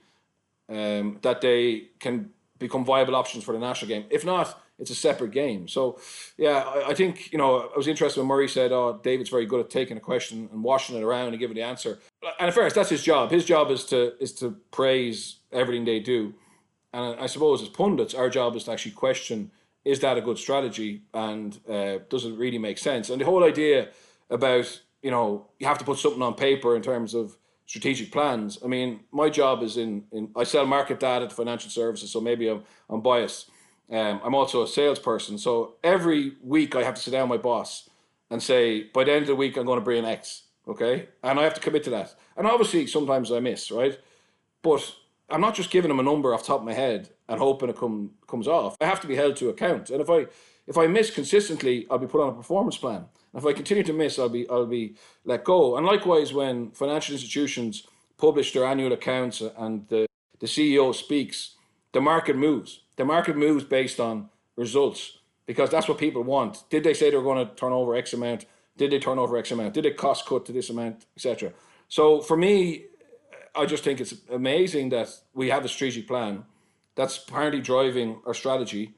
[0.70, 4.06] um, that they can become viable options for the national game.
[4.10, 5.68] If not, it's a separate game.
[5.68, 6.00] So,
[6.38, 9.46] yeah, I, I, think you know I was interested when Murray said, "Oh, David's very
[9.46, 12.00] good at taking a question and washing it around and giving the answer."
[12.40, 13.32] And in fairness, that's his job.
[13.32, 16.34] His job is to is to praise everything they do,
[16.94, 19.52] and I suppose as pundits, our job is to actually question:
[19.84, 23.10] Is that a good strategy, and uh, does it really make sense?
[23.10, 23.90] And the whole idea
[24.30, 28.58] about you know you have to put something on paper in terms of strategic plans.
[28.64, 32.22] I mean, my job is in in I sell market data to financial services, so
[32.22, 33.52] maybe I'm I'm biased
[33.92, 37.44] um, I'm also a salesperson, so every week I have to sit down with my
[37.44, 37.90] boss
[38.30, 41.10] and say, by the end of the week, I'm going to bring an X, okay?
[41.24, 42.16] And I have to commit to that.
[42.38, 43.98] And obviously, sometimes I miss, right?
[44.62, 44.94] But
[45.30, 47.78] I'm not just giving them a number off top of my head and hoping it
[47.78, 48.76] come comes off.
[48.82, 49.90] I have to be held to account.
[49.90, 50.28] And if I
[50.68, 53.06] if I miss consistently, I'll be put on a performance plan.
[53.34, 55.78] And if I continue to miss, I'll be I'll be let go.
[55.78, 57.84] And likewise, when financial institutions
[58.18, 60.08] publish their annual accounts and the
[60.40, 61.56] the CEO speaks,
[61.92, 66.70] the market moves the market moves based on results because that's what people want.
[66.70, 68.46] Did they say they were going to turn over X amount?
[68.76, 69.74] Did they turn over X amount?
[69.74, 71.54] Did it cost cut to this amount, etc.
[71.88, 72.88] So for me,
[73.56, 76.44] I just think it's amazing that we have a strategic plan
[76.96, 78.96] that's apparently driving our strategy,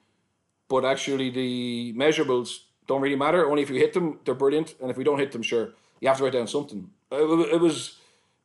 [0.68, 3.48] but actually the measurables don't really matter.
[3.48, 6.08] Only if you hit them, they're brilliant, and if we don't hit them, sure, you
[6.08, 6.90] have to write down something.
[7.12, 8.00] It, was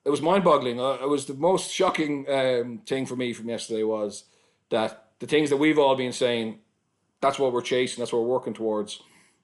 [0.04, 0.78] it was mind boggling.
[0.78, 4.24] Uh, it was the most shocking um, thing for me from yesterday was
[4.70, 6.58] that the things that we've all been saying,
[7.20, 9.02] that's what we're chasing, that's what we're working towards.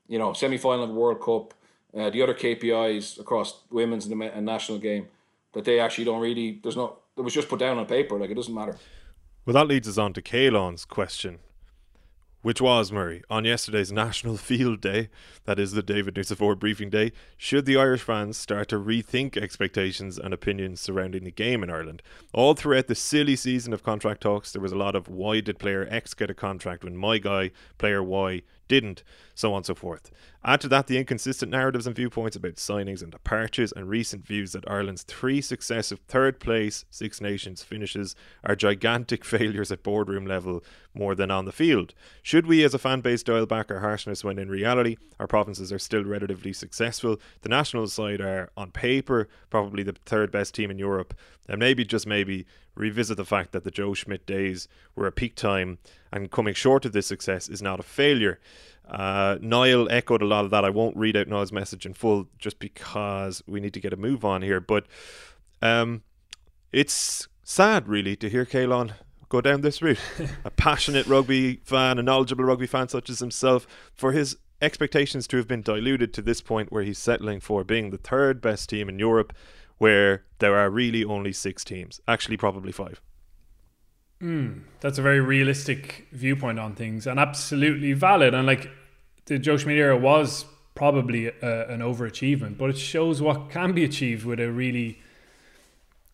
[0.08, 1.54] You know, semi final of the World Cup,
[1.96, 5.08] uh, the other KPIs across women's and, the, and national game,
[5.52, 8.30] that they actually don't really, there's not, it was just put down on paper, like
[8.30, 8.76] it doesn't matter.
[9.46, 11.38] Well, that leads us on to Caolan's question
[12.43, 15.09] which was, Murray, on yesterday's National Field Day,
[15.45, 20.18] that is the David Nucifora briefing day, should the Irish fans start to rethink expectations
[20.18, 22.03] and opinions surrounding the game in Ireland?
[22.34, 25.59] All throughout the silly season of contract talks, there was a lot of why did
[25.59, 29.02] player X get a contract when my guy, player Y, didn't,
[29.34, 30.10] so on and so forth.
[30.44, 34.52] Add to that the inconsistent narratives and viewpoints about signings and departures, and recent views
[34.52, 40.62] that Ireland's three successive third place Six Nations finishes are gigantic failures at boardroom level
[40.94, 41.94] more than on the field.
[42.22, 45.72] Should we as a fan base dial back our harshness when in reality our provinces
[45.72, 47.20] are still relatively successful?
[47.42, 51.14] The national side are, on paper, probably the third best team in Europe,
[51.48, 55.34] and maybe, just maybe, revisit the fact that the Joe Schmidt days were a peak
[55.34, 55.78] time
[56.12, 58.38] and coming short of this success is not a failure.
[58.88, 60.64] Uh, Niall echoed a lot of that.
[60.64, 63.96] I won't read out Niall's message in full just because we need to get a
[63.96, 64.60] move on here.
[64.60, 64.86] But
[65.60, 66.02] um,
[66.72, 68.92] it's sad, really, to hear Caolan
[69.28, 69.98] go down this route.
[70.44, 75.36] a passionate rugby fan, a knowledgeable rugby fan such as himself, for his expectations to
[75.36, 78.88] have been diluted to this point where he's settling for being the third best team
[78.88, 79.32] in Europe,
[79.78, 82.00] where there are really only six teams.
[82.06, 83.00] Actually, probably five.
[84.22, 88.34] Mm, that's a very realistic viewpoint on things and absolutely valid.
[88.34, 88.70] And like
[89.26, 90.44] the Joe Schmidt era was
[90.74, 95.00] probably a, an overachievement, but it shows what can be achieved with a really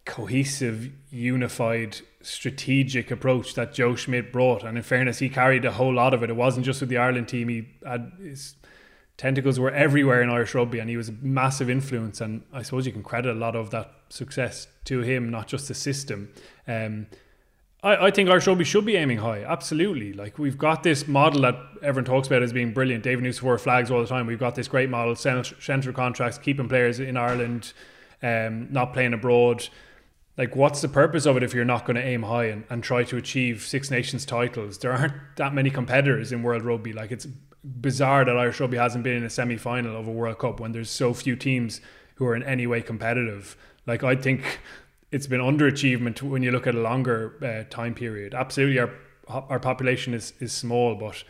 [0.07, 4.65] cohesive, unified, strategic approach that Joe Schmidt brought.
[4.65, 6.31] And in fairness, he carried a whole lot of it.
[6.31, 7.49] It wasn't just with the Ireland team.
[7.49, 8.55] He had his
[9.19, 12.23] tentacles were everywhere in Irish rugby, and he was a massive influence.
[12.23, 15.69] And I suppose you can credit a lot of that success to him, not just
[15.69, 16.33] the system.
[16.67, 17.09] Um,
[17.83, 19.45] I, I think Irish rugby should be aiming high.
[19.45, 20.13] Absolutely.
[20.13, 23.05] Like we've got this model that everyone talks about as being brilliant.
[23.05, 24.27] David Nucifora flags all the time.
[24.27, 27.73] We've got this great model, central contracts, keeping players in Ireland,
[28.23, 29.69] um, not playing abroad.
[30.37, 32.85] Like, what's the purpose of it if you're not going to aim high and, and
[32.85, 34.79] try to achieve Six Nations titles?
[34.79, 36.93] There aren't that many competitors in World Rugby.
[36.93, 37.27] Like, it's
[37.65, 40.73] bizarre that Irish Rugby hasn't been in a semi final of a World Cup when
[40.73, 41.81] there's so few teams
[42.17, 43.57] who are in any way competitive.
[43.87, 44.61] Like, I think
[45.11, 48.35] it's been underachievement when you look at a longer uh, time period.
[48.35, 48.91] Absolutely, our
[49.29, 51.25] our population is is small, but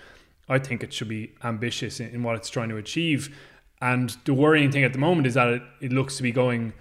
[0.49, 3.37] I think it should be ambitious in, in what it's trying to achieve.
[3.81, 6.73] And the worrying thing at the moment is that it, it looks to be going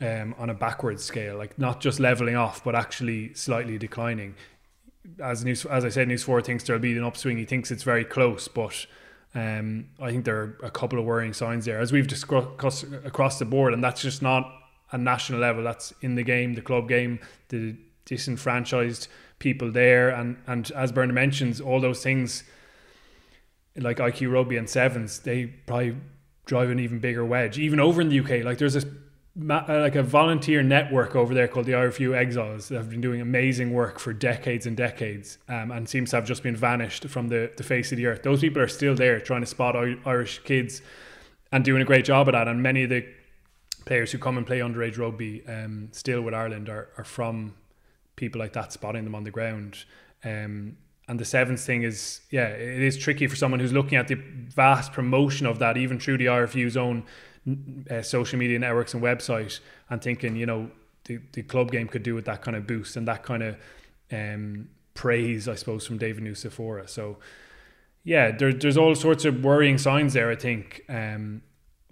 [0.00, 4.34] um, on a backwards scale, like not just leveling off, but actually slightly declining.
[5.22, 7.38] As news, as I said, Nucifora thinks there'll be an upswing.
[7.38, 8.86] He thinks it's very close, but
[9.34, 13.38] um, I think there are a couple of worrying signs there, as we've discussed across
[13.38, 14.50] the board, and that's just not
[14.92, 15.62] a national level.
[15.62, 21.14] That's in the game, the club game, the disenfranchised people there, and and as Bernard
[21.14, 22.44] mentions, all those things
[23.76, 25.96] like IQ rugby and sevens, they probably
[26.44, 27.58] drive an even bigger wedge.
[27.58, 28.86] Even over in the UK, like there's this
[29.36, 33.72] like a volunteer network over there called the IRFU Exiles that have been doing amazing
[33.72, 37.50] work for decades and decades um, and seems to have just been vanished from the,
[37.56, 38.22] the face of the earth.
[38.22, 40.82] Those people are still there trying to spot Irish kids
[41.52, 42.48] and doing a great job at that.
[42.48, 43.06] And many of the
[43.86, 47.54] players who come and play underage rugby um, still with Ireland are, are from
[48.16, 49.84] people like that spotting them on the ground.
[50.24, 50.76] Um,
[51.08, 54.14] and the sevens thing is, yeah, it is tricky for someone who's looking at the
[54.14, 57.04] vast promotion of that, even through the IRFU's own
[57.90, 60.70] uh, social media networks and website, and thinking, you know,
[61.04, 63.56] the, the club game could do with that kind of boost and that kind of
[64.12, 66.88] um, praise, I suppose, from David Nucifora.
[66.88, 67.18] So,
[68.04, 70.82] yeah, there, there's all sorts of worrying signs there, I think.
[70.88, 71.42] Um,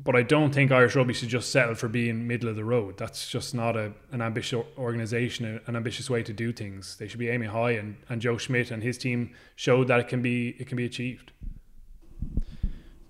[0.02, 2.96] but I don't think Irish rugby should just settle for being middle of the road.
[2.98, 6.96] That's just not a, an ambitious organisation, an ambitious way to do things.
[6.96, 10.08] They should be aiming high, and, and Joe Schmidt and his team showed that it
[10.08, 11.32] can be it can be achieved.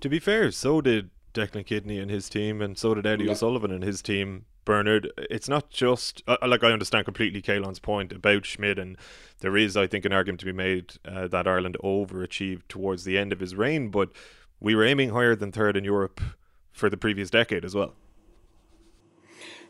[0.00, 3.32] To be fair, so did Declan Kidney and his team, and so did Eddie yeah.
[3.32, 4.44] O'Sullivan and his team.
[4.64, 8.98] Bernard, it's not just uh, like I understand completely Caolan's point about Schmidt, and
[9.40, 13.16] there is, I think, an argument to be made uh, that Ireland overachieved towards the
[13.16, 14.10] end of his reign, but
[14.60, 16.20] we were aiming higher than third in Europe
[16.72, 17.94] for the previous decade as well.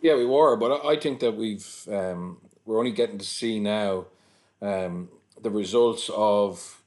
[0.01, 4.07] Yeah, we were, but I think that we've um, we're only getting to see now
[4.63, 5.09] um,
[5.41, 6.83] the results of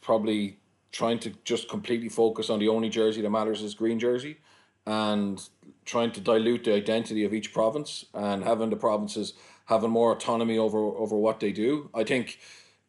[0.00, 0.59] probably
[0.92, 4.38] trying to just completely focus on the only jersey that matters is green jersey,
[4.86, 5.48] and
[5.84, 9.34] trying to dilute the identity of each province and having the provinces
[9.66, 11.90] having more autonomy over over what they do.
[11.94, 12.38] I think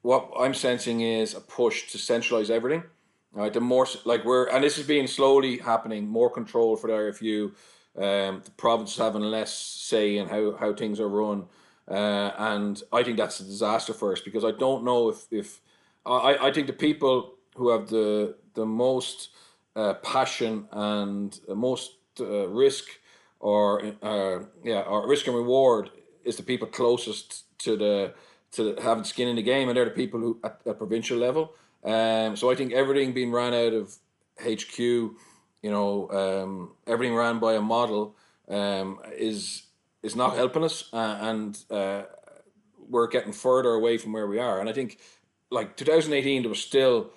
[0.02, 2.84] what I'm sensing is a push to centralize everything.
[3.34, 6.94] Right, the more like we're and this is being slowly happening, more control for the
[6.94, 7.52] rfu
[7.96, 11.46] Um, the provinces having less say in how, how things are run,
[11.90, 15.62] uh, and I think that's a disaster for us because I don't know if if
[16.06, 19.30] I, I think the people who have the the most
[19.76, 22.86] uh, passion and the most uh, risk
[23.40, 25.90] or uh, yeah or risk and reward
[26.24, 28.14] is the people closest to the
[28.52, 31.54] to having skin in the game and they're the people who at, at provincial level
[31.84, 33.96] um, so I think everything being ran out of
[34.40, 35.16] HQ, you
[35.64, 38.16] know, um, everything ran by a model
[38.48, 39.64] um, is
[40.04, 42.04] is not helping us, uh, and uh,
[42.90, 44.60] we're getting further away from where we are.
[44.60, 45.00] And I think,
[45.52, 47.12] like 2018, there was still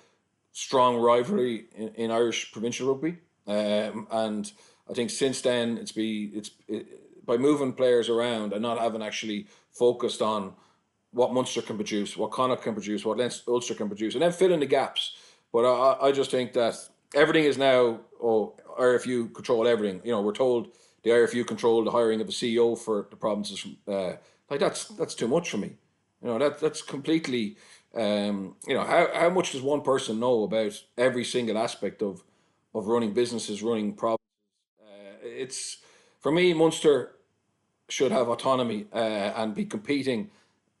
[0.55, 4.51] strong rivalry in, in Irish provincial rugby, um, and
[4.89, 9.03] I think since then it's be it's it, by moving players around and not having
[9.03, 10.53] actually focused on
[11.11, 14.53] what Munster can produce, what Connacht can produce, what Ulster can produce, and then fill
[14.53, 15.15] in the gaps.
[15.51, 16.75] But I, I just think that
[17.13, 18.53] everything is now, oh,
[19.05, 20.67] you control everything, you know, we're told
[21.03, 23.65] the IRFU control the hiring of a CEO for the provinces.
[23.87, 24.13] Uh,
[24.49, 25.71] like that's that's too much for me.
[26.21, 27.57] You know that that's completely.
[27.95, 32.23] Um, you know how how much does one person know about every single aspect of
[32.73, 34.25] of running businesses, running provinces?
[34.81, 35.77] Uh, it's
[36.19, 37.11] for me, Munster
[37.87, 38.97] should have autonomy uh,
[39.35, 40.29] and be competing,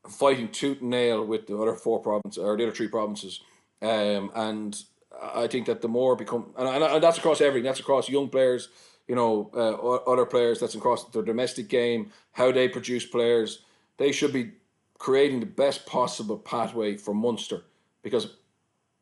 [0.09, 3.41] fighting tooth and nail with the other four provinces or the other three provinces.
[3.81, 4.75] Um, and
[5.21, 7.65] I think that the more become, and, and that's across everything.
[7.65, 8.69] That's across young players,
[9.07, 10.59] you know, uh, other players.
[10.59, 13.59] That's across their domestic game, how they produce players.
[13.97, 14.51] They should be
[14.97, 17.63] creating the best possible pathway for Munster
[18.01, 18.37] because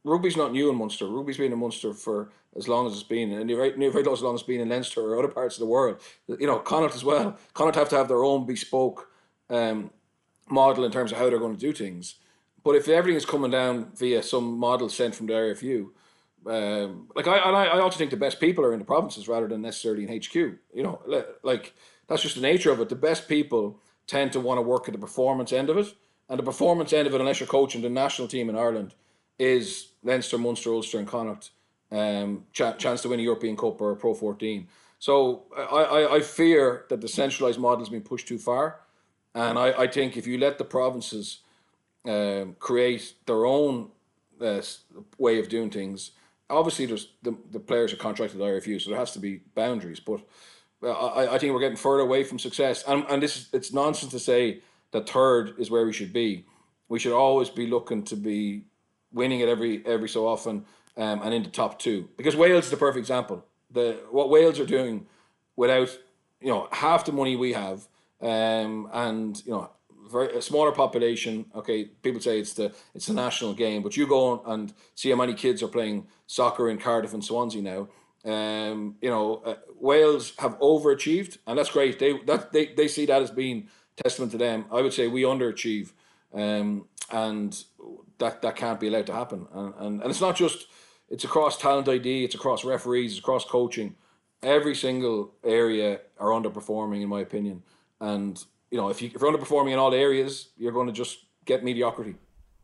[0.04, 1.08] rugby's not new in Munster.
[1.08, 4.22] Rugby's been in Munster for as long as it's been, and you're right, close as
[4.22, 6.00] long as it's been in Leinster or other parts of the world.
[6.28, 7.38] You know, Connacht as well.
[7.54, 9.10] Connacht have to have their own bespoke
[9.50, 9.90] um,
[10.50, 12.16] model in terms of how they're going to do things.
[12.64, 15.90] But if everything is coming down via some model sent from the RFU,
[16.46, 19.48] um, like I, I, I also think the best people are in the provinces rather
[19.48, 20.36] than necessarily in HQ.
[20.36, 21.74] You know, like
[22.08, 22.90] that's just the nature of it.
[22.90, 25.94] The best people tend to want to work at the performance end of it,
[26.30, 28.94] and the performance end of it, unless you're coaching the national team in Ireland,
[29.40, 31.52] is Leinster, Munster, Ulster, and Connacht.
[31.92, 34.68] Um, ch- chance to win a European Cup or a Pro 14.
[34.98, 38.80] So I, I, I fear that the centralised model has been pushed too far,
[39.36, 41.40] and I, I think if you let the provinces
[42.06, 43.90] um, create their own
[44.42, 44.62] uh,
[45.18, 46.12] way of doing things,
[46.50, 50.00] obviously there's the, the players are contracted with IRFU, so there has to be boundaries.
[50.00, 50.22] But
[50.84, 54.12] I, I think we're getting further away from success, and and this is, it's nonsense
[54.12, 54.62] to say
[54.92, 56.46] that third is where we should be.
[56.90, 58.66] We should always be looking to be
[59.12, 60.66] winning it every every so often
[60.98, 63.46] um, and in the top two because Wales is the perfect example.
[63.72, 65.08] The what Wales are doing
[65.56, 65.98] without
[66.42, 67.88] you know half the money we have
[68.22, 69.70] um, and you know
[70.10, 71.46] very a smaller population.
[71.56, 75.16] Okay, people say it's the it's the national game, but you go and see how
[75.16, 77.88] many kids are playing soccer in Cardiff and Swansea now.
[78.26, 82.00] Um, you know, uh, Wales have overachieved, and that's great.
[82.00, 83.68] They that they, they see that as being
[84.02, 84.66] testament to them.
[84.72, 85.92] I would say we underachieve,
[86.34, 87.64] um, and
[88.20, 89.48] that that can't be allowed to happen.
[89.54, 90.68] And, and and it's not just
[91.10, 93.96] it's across talent ID, it's across referees, it's across coaching.
[94.42, 97.64] Every single area are underperforming, in my opinion.
[98.00, 101.20] And you know, if, you, if you're underperforming in all areas, you're going to just
[101.46, 102.16] get mediocrity.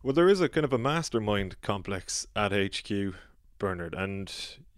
[0.01, 3.13] Well, there is a kind of a mastermind complex at HQ,
[3.59, 4.33] Bernard, and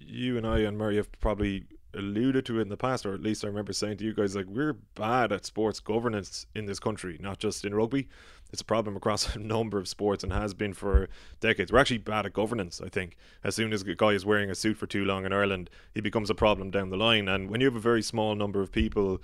[0.06, 3.22] you and I and Murray have probably alluded to it in the past, or at
[3.22, 6.80] least I remember saying to you guys, like, we're bad at sports governance in this
[6.80, 8.08] country, not just in rugby.
[8.52, 11.72] It's a problem across a number of sports and has been for decades.
[11.72, 13.18] We're actually bad at governance, I think.
[13.44, 16.02] As soon as a guy is wearing a suit for too long in Ireland, he
[16.02, 17.28] becomes a problem down the line.
[17.28, 19.22] And when you have a very small number of people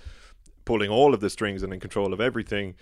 [0.66, 2.76] pulling all of the strings and in control of everything,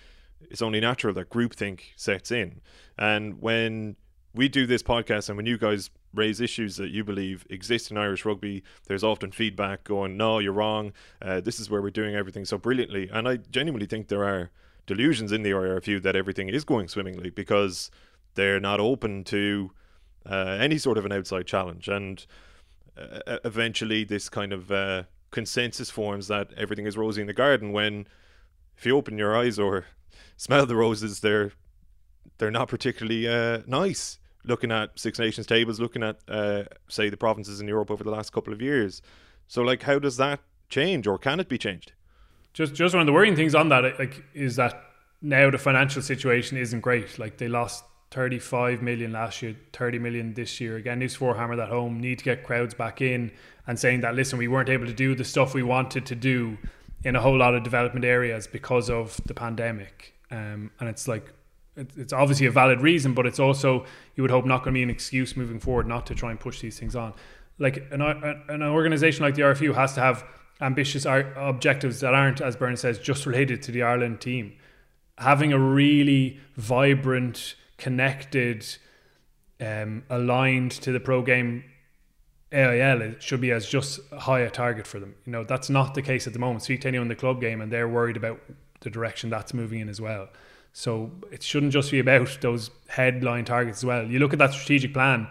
[0.50, 2.60] it's only natural that groupthink sets in.
[2.98, 3.96] And when
[4.34, 7.98] we do this podcast and when you guys raise issues that you believe exist in
[7.98, 10.92] Irish rugby, there's often feedback going, no, you're wrong.
[11.22, 13.08] Uh, this is where we're doing everything so brilliantly.
[13.12, 14.50] And I genuinely think there are
[14.86, 17.90] delusions in the IRFU that everything is going swimmingly because
[18.34, 19.70] they're not open to
[20.28, 21.88] uh, any sort of an outside challenge.
[21.88, 22.24] And
[22.96, 27.72] uh, eventually, this kind of uh, consensus forms that everything is rosy in the garden
[27.72, 28.06] when
[28.76, 29.86] if you open your eyes or
[30.36, 31.52] smell the roses, they're
[32.38, 37.16] they're not particularly uh, nice looking at Six Nations tables, looking at uh, say the
[37.16, 39.02] provinces in Europe over the last couple of years.
[39.48, 41.92] So like, how does that change, or can it be changed?
[42.52, 44.82] Just just one of the worrying things on that like is that
[45.22, 47.18] now the financial situation isn't great.
[47.18, 50.76] Like they lost 35 million last year, 30 million this year.
[50.76, 53.32] Again, Nucifora hammer that home, need to get crowds back in
[53.66, 56.56] and saying that, listen, we weren't able to do the stuff we wanted to do
[57.04, 60.14] in a whole lot of development areas because of the pandemic.
[60.30, 61.32] Um, and it's like,
[61.76, 64.82] it's obviously a valid reason, but it's also you would hope not going to be
[64.82, 67.12] an excuse moving forward not to try and push these things on.
[67.58, 70.24] Like an an organization like the RFU has to have
[70.60, 74.54] ambitious objectives that aren't, as Bern says, just related to the Ireland team.
[75.18, 78.66] Having a really vibrant, connected,
[79.60, 81.64] um, aligned to the pro game
[82.52, 85.14] AIL should be as just high a target for them.
[85.24, 86.62] You know that's not the case at the moment.
[86.62, 88.40] Speak to anyone in the club game, and they're worried about
[88.80, 90.28] the direction that's moving in as well.
[90.78, 94.04] So it shouldn't just be about those headline targets as well.
[94.04, 95.26] You look at that strategic plan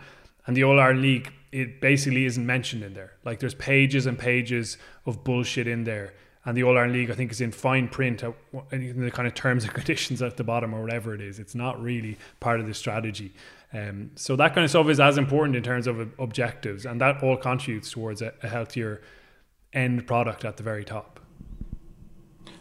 [0.47, 3.13] and the All Ireland League, it basically isn't mentioned in there.
[3.23, 6.15] Like there's pages and pages of bullshit in there.
[6.45, 8.23] And the All Ireland League, I think, is in fine print
[8.71, 11.37] in the kind of terms and conditions at the bottom or whatever it is.
[11.37, 13.31] It's not really part of the strategy.
[13.71, 17.21] Um, so that kind of stuff is as important in terms of objectives, and that
[17.21, 19.03] all contributes towards a, a healthier
[19.73, 21.19] end product at the very top.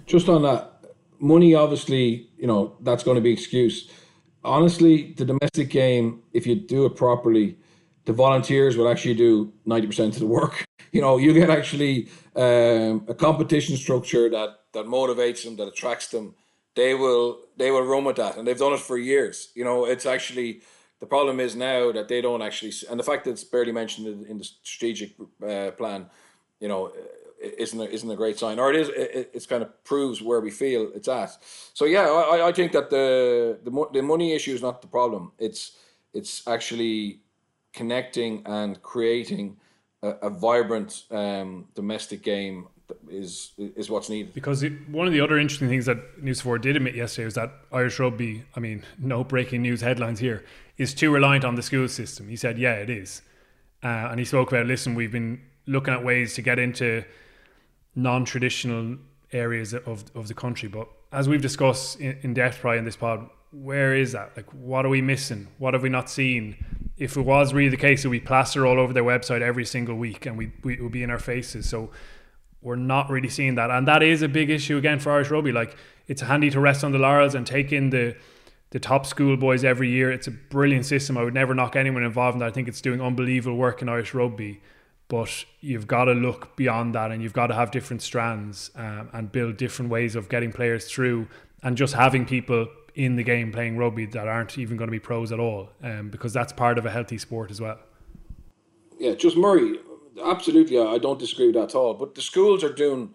[0.06, 0.73] Just on that,
[1.24, 3.90] money obviously you know that's going to be excuse
[4.44, 7.56] honestly the domestic game if you do it properly
[8.04, 10.64] the volunteers will actually do 90% of the work
[10.94, 16.06] you know, you get actually um, a competition structure that that motivates them, that attracts
[16.06, 16.34] them.
[16.76, 19.50] They will they will run with that, and they've done it for years.
[19.56, 20.62] You know, it's actually
[21.00, 24.06] the problem is now that they don't actually, and the fact that it's barely mentioned
[24.06, 25.14] in, in the strategic
[25.46, 26.06] uh, plan,
[26.60, 26.92] you know,
[27.58, 28.88] isn't a, isn't a great sign, or it is.
[28.88, 31.36] It, it's kind of proves where we feel it's at.
[31.74, 35.32] So yeah, I, I think that the the the money issue is not the problem.
[35.38, 35.72] It's
[36.12, 37.20] it's actually
[37.72, 39.56] connecting and creating
[40.02, 42.68] a, a vibrant um, domestic game
[43.08, 44.34] is is what's needed.
[44.34, 47.50] Because it, one of the other interesting things that Nucifora did admit yesterday was that
[47.72, 50.44] Irish rugby, I mean, no breaking news headlines here,
[50.76, 52.28] is too reliant on the school system.
[52.28, 53.22] He said, yeah, it is.
[53.82, 57.04] Uh, and he spoke about, listen, we've been looking at ways to get into
[57.94, 58.98] non-traditional
[59.32, 60.68] areas of, of the country.
[60.68, 64.36] But as we've discussed in, in depth probably in this pod, where is that?
[64.36, 65.48] Like, what are we missing?
[65.58, 66.56] What have we not seen?
[66.96, 69.96] If it was really the case, that we plaster all over their website every single
[69.96, 71.68] week, and we, we it would be in our faces.
[71.68, 71.90] So
[72.62, 75.52] we're not really seeing that, and that is a big issue again for Irish rugby.
[75.52, 75.76] Like,
[76.06, 78.16] it's handy to rest on the laurels and take in the
[78.70, 80.10] the top school boys every year.
[80.10, 81.16] It's a brilliant system.
[81.16, 82.46] I would never knock anyone involved in that.
[82.46, 84.60] I think it's doing unbelievable work in Irish rugby
[85.14, 89.08] but you've got to look beyond that and you've got to have different strands um,
[89.12, 91.28] and build different ways of getting players through
[91.62, 94.98] and just having people in the game playing rugby that aren't even going to be
[94.98, 97.78] pros at all um, because that's part of a healthy sport as well
[98.98, 99.78] yeah just murray
[100.24, 103.14] absolutely i don't disagree with that at all but the schools are doing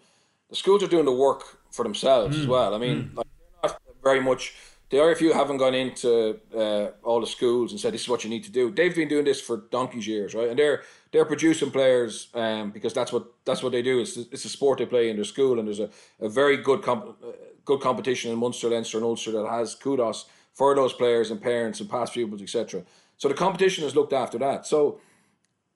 [0.50, 2.40] the schools are doing the work for themselves mm.
[2.40, 3.18] as well i mean mm.
[3.18, 3.28] like,
[3.62, 4.56] they're not very much
[4.90, 8.30] the RFU haven't gone into uh, all the schools and said this is what you
[8.30, 8.72] need to do.
[8.72, 10.50] They've been doing this for donkey's years, right?
[10.50, 14.00] And they're they're producing players um, because that's what that's what they do.
[14.00, 16.82] It's it's a sport they play in their school, and there's a, a very good
[16.82, 17.32] comp- uh,
[17.66, 21.80] good competition in Munster, Leinster, and Ulster that has kudos for those players and parents
[21.80, 22.84] and past pupils, etc.
[23.18, 24.66] So the competition is looked after that.
[24.66, 25.00] So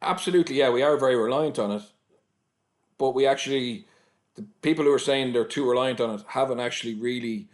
[0.02, 1.84] absolutely, yeah, we are very reliant on it,
[2.98, 3.86] but we actually
[4.36, 7.48] the people who are saying they're too reliant on it haven't actually really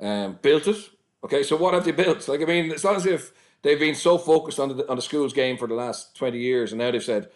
[0.00, 0.90] um, built it
[1.24, 2.28] Okay, so what have they built?
[2.28, 5.02] Like, I mean, it's not as if they've been so focused on the on the
[5.02, 7.30] school's game for the last twenty years, and now they've said,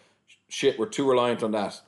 [0.47, 1.81] "Shit, we're too reliant on that."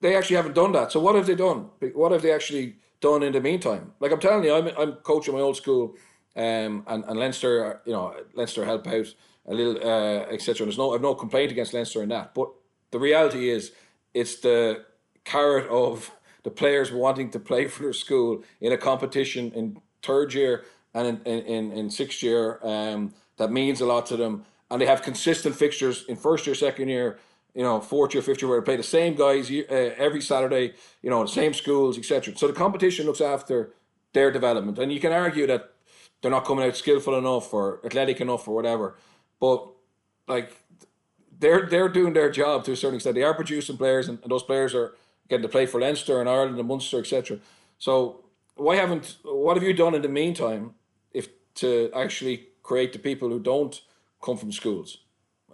[0.00, 0.90] They actually haven't done that.
[0.90, 1.70] So what have they done?
[1.94, 3.92] What have they actually done in the meantime?
[4.00, 5.94] Like I'm telling you, I'm I'm coaching my old school,
[6.34, 9.14] um, and and Leinster, you know, Leinster help out
[9.46, 10.66] a little, uh, etc.
[10.66, 12.48] There's no I've no complaint against Leinster in that, but
[12.90, 13.72] the reality is,
[14.12, 14.84] it's the
[15.24, 16.10] carrot of
[16.42, 20.64] the players wanting to play for their school in a competition in third year
[20.94, 22.60] and in, in, in sixth year.
[22.62, 24.44] Um, that means a lot to them.
[24.70, 27.18] And they have consistent fixtures in first year, second year,
[27.54, 30.74] you know, fourth year, fifth year, where they play the same guys uh, every Saturday,
[31.02, 32.36] you know, the same schools, etc.
[32.36, 33.72] So the competition looks after
[34.12, 34.78] their development.
[34.78, 35.70] And you can argue that
[36.22, 38.96] they're not coming out skillful enough or athletic enough or whatever.
[39.40, 39.68] But
[40.26, 40.56] like
[41.38, 43.14] they're they're doing their job to a certain extent.
[43.14, 44.94] They are producing players and, and those players are
[45.28, 47.38] getting to play for Leinster and Ireland and Munster, etc.
[47.78, 48.24] So
[48.56, 50.74] why haven't what have you done in the meantime
[51.56, 53.80] to actually create the people who don't
[54.22, 54.98] come from schools.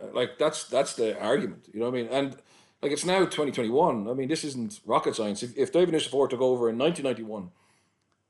[0.00, 2.10] Uh, like that's that's the argument, you know what I mean?
[2.10, 2.36] And
[2.82, 4.08] like it's now 2021.
[4.08, 5.42] I mean, this isn't rocket science.
[5.42, 7.50] If, if David Nucifora took over in 1991,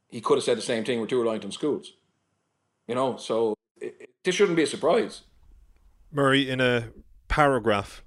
[0.08, 1.00] he could have said the same thing.
[1.00, 1.92] We're too reliant on schools,
[2.88, 3.16] you know.
[3.16, 5.22] So it, it, this shouldn't be a surprise.
[6.12, 6.88] Murray, in a
[7.28, 8.02] paragraph,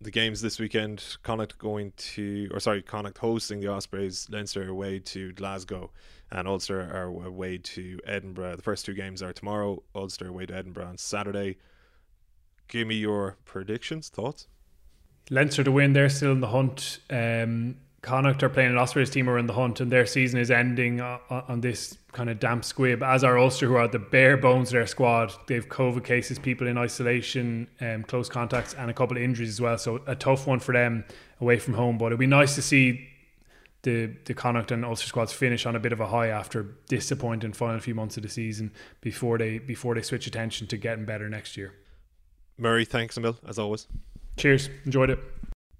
[0.00, 4.98] the games this weekend, Connacht going to, or sorry, Connacht hosting the Ospreys, Leinster away
[5.00, 5.90] to Glasgow
[6.34, 8.56] and Ulster are away to Edinburgh.
[8.56, 9.82] The first two games are tomorrow.
[9.94, 11.58] Ulster away to Edinburgh on Saturday.
[12.66, 14.48] Give me your predictions, thoughts.
[15.30, 15.92] Leinster to win.
[15.92, 16.98] They're still in the hunt.
[17.08, 20.50] Um, Connacht are playing an Ospreys team are in the hunt, and their season is
[20.50, 23.02] ending on, on this kind of damp squib.
[23.02, 25.32] As are Ulster, who are the bare bones of their squad.
[25.46, 29.60] They've COVID cases, people in isolation, um, close contacts, and a couple of injuries as
[29.60, 29.78] well.
[29.78, 31.04] So a tough one for them
[31.40, 31.96] away from home.
[31.96, 33.08] But it'd be nice to see
[33.84, 37.54] the the Connacht and Ulster squads finish on a bit of a high after disappointing
[37.54, 41.30] final few months of the season before they before they switch attention to getting better
[41.30, 41.72] next year.
[42.58, 43.86] Murray, thanks Emil, as always.
[44.36, 45.20] Cheers, enjoyed it.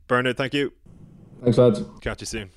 [0.06, 0.72] Bernard, thank you.
[1.42, 1.82] Thanks, lads.
[2.00, 2.50] Catch you soon.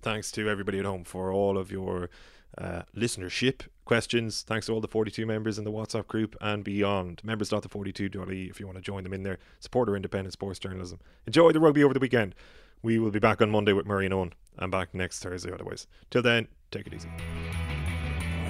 [0.00, 2.08] Thanks to everybody at home for all of your
[2.56, 4.42] uh, listenership questions.
[4.42, 7.22] Thanks to all the 42 members in the WhatsApp group and beyond.
[7.24, 9.38] Members.the42.e if you want to join them in there.
[9.60, 11.00] Support our independent sports journalism.
[11.26, 12.34] Enjoy the rugby over the weekend.
[12.82, 14.32] We will be back on Monday with Murray and Owen.
[14.58, 15.86] I'm back next Thursday otherwise.
[16.10, 17.08] Till then, take it easy.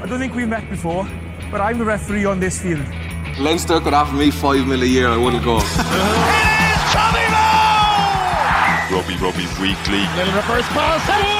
[0.01, 1.09] I don't think we've met before,
[1.51, 2.85] but I'm the referee on this field.
[3.39, 5.57] Leinster could offer me five mil a year, I wouldn't go.
[5.61, 7.28] it is Tommy Moe!
[8.91, 10.01] Robbie Robbie Weekly.
[10.17, 11.38] Little reverse pass.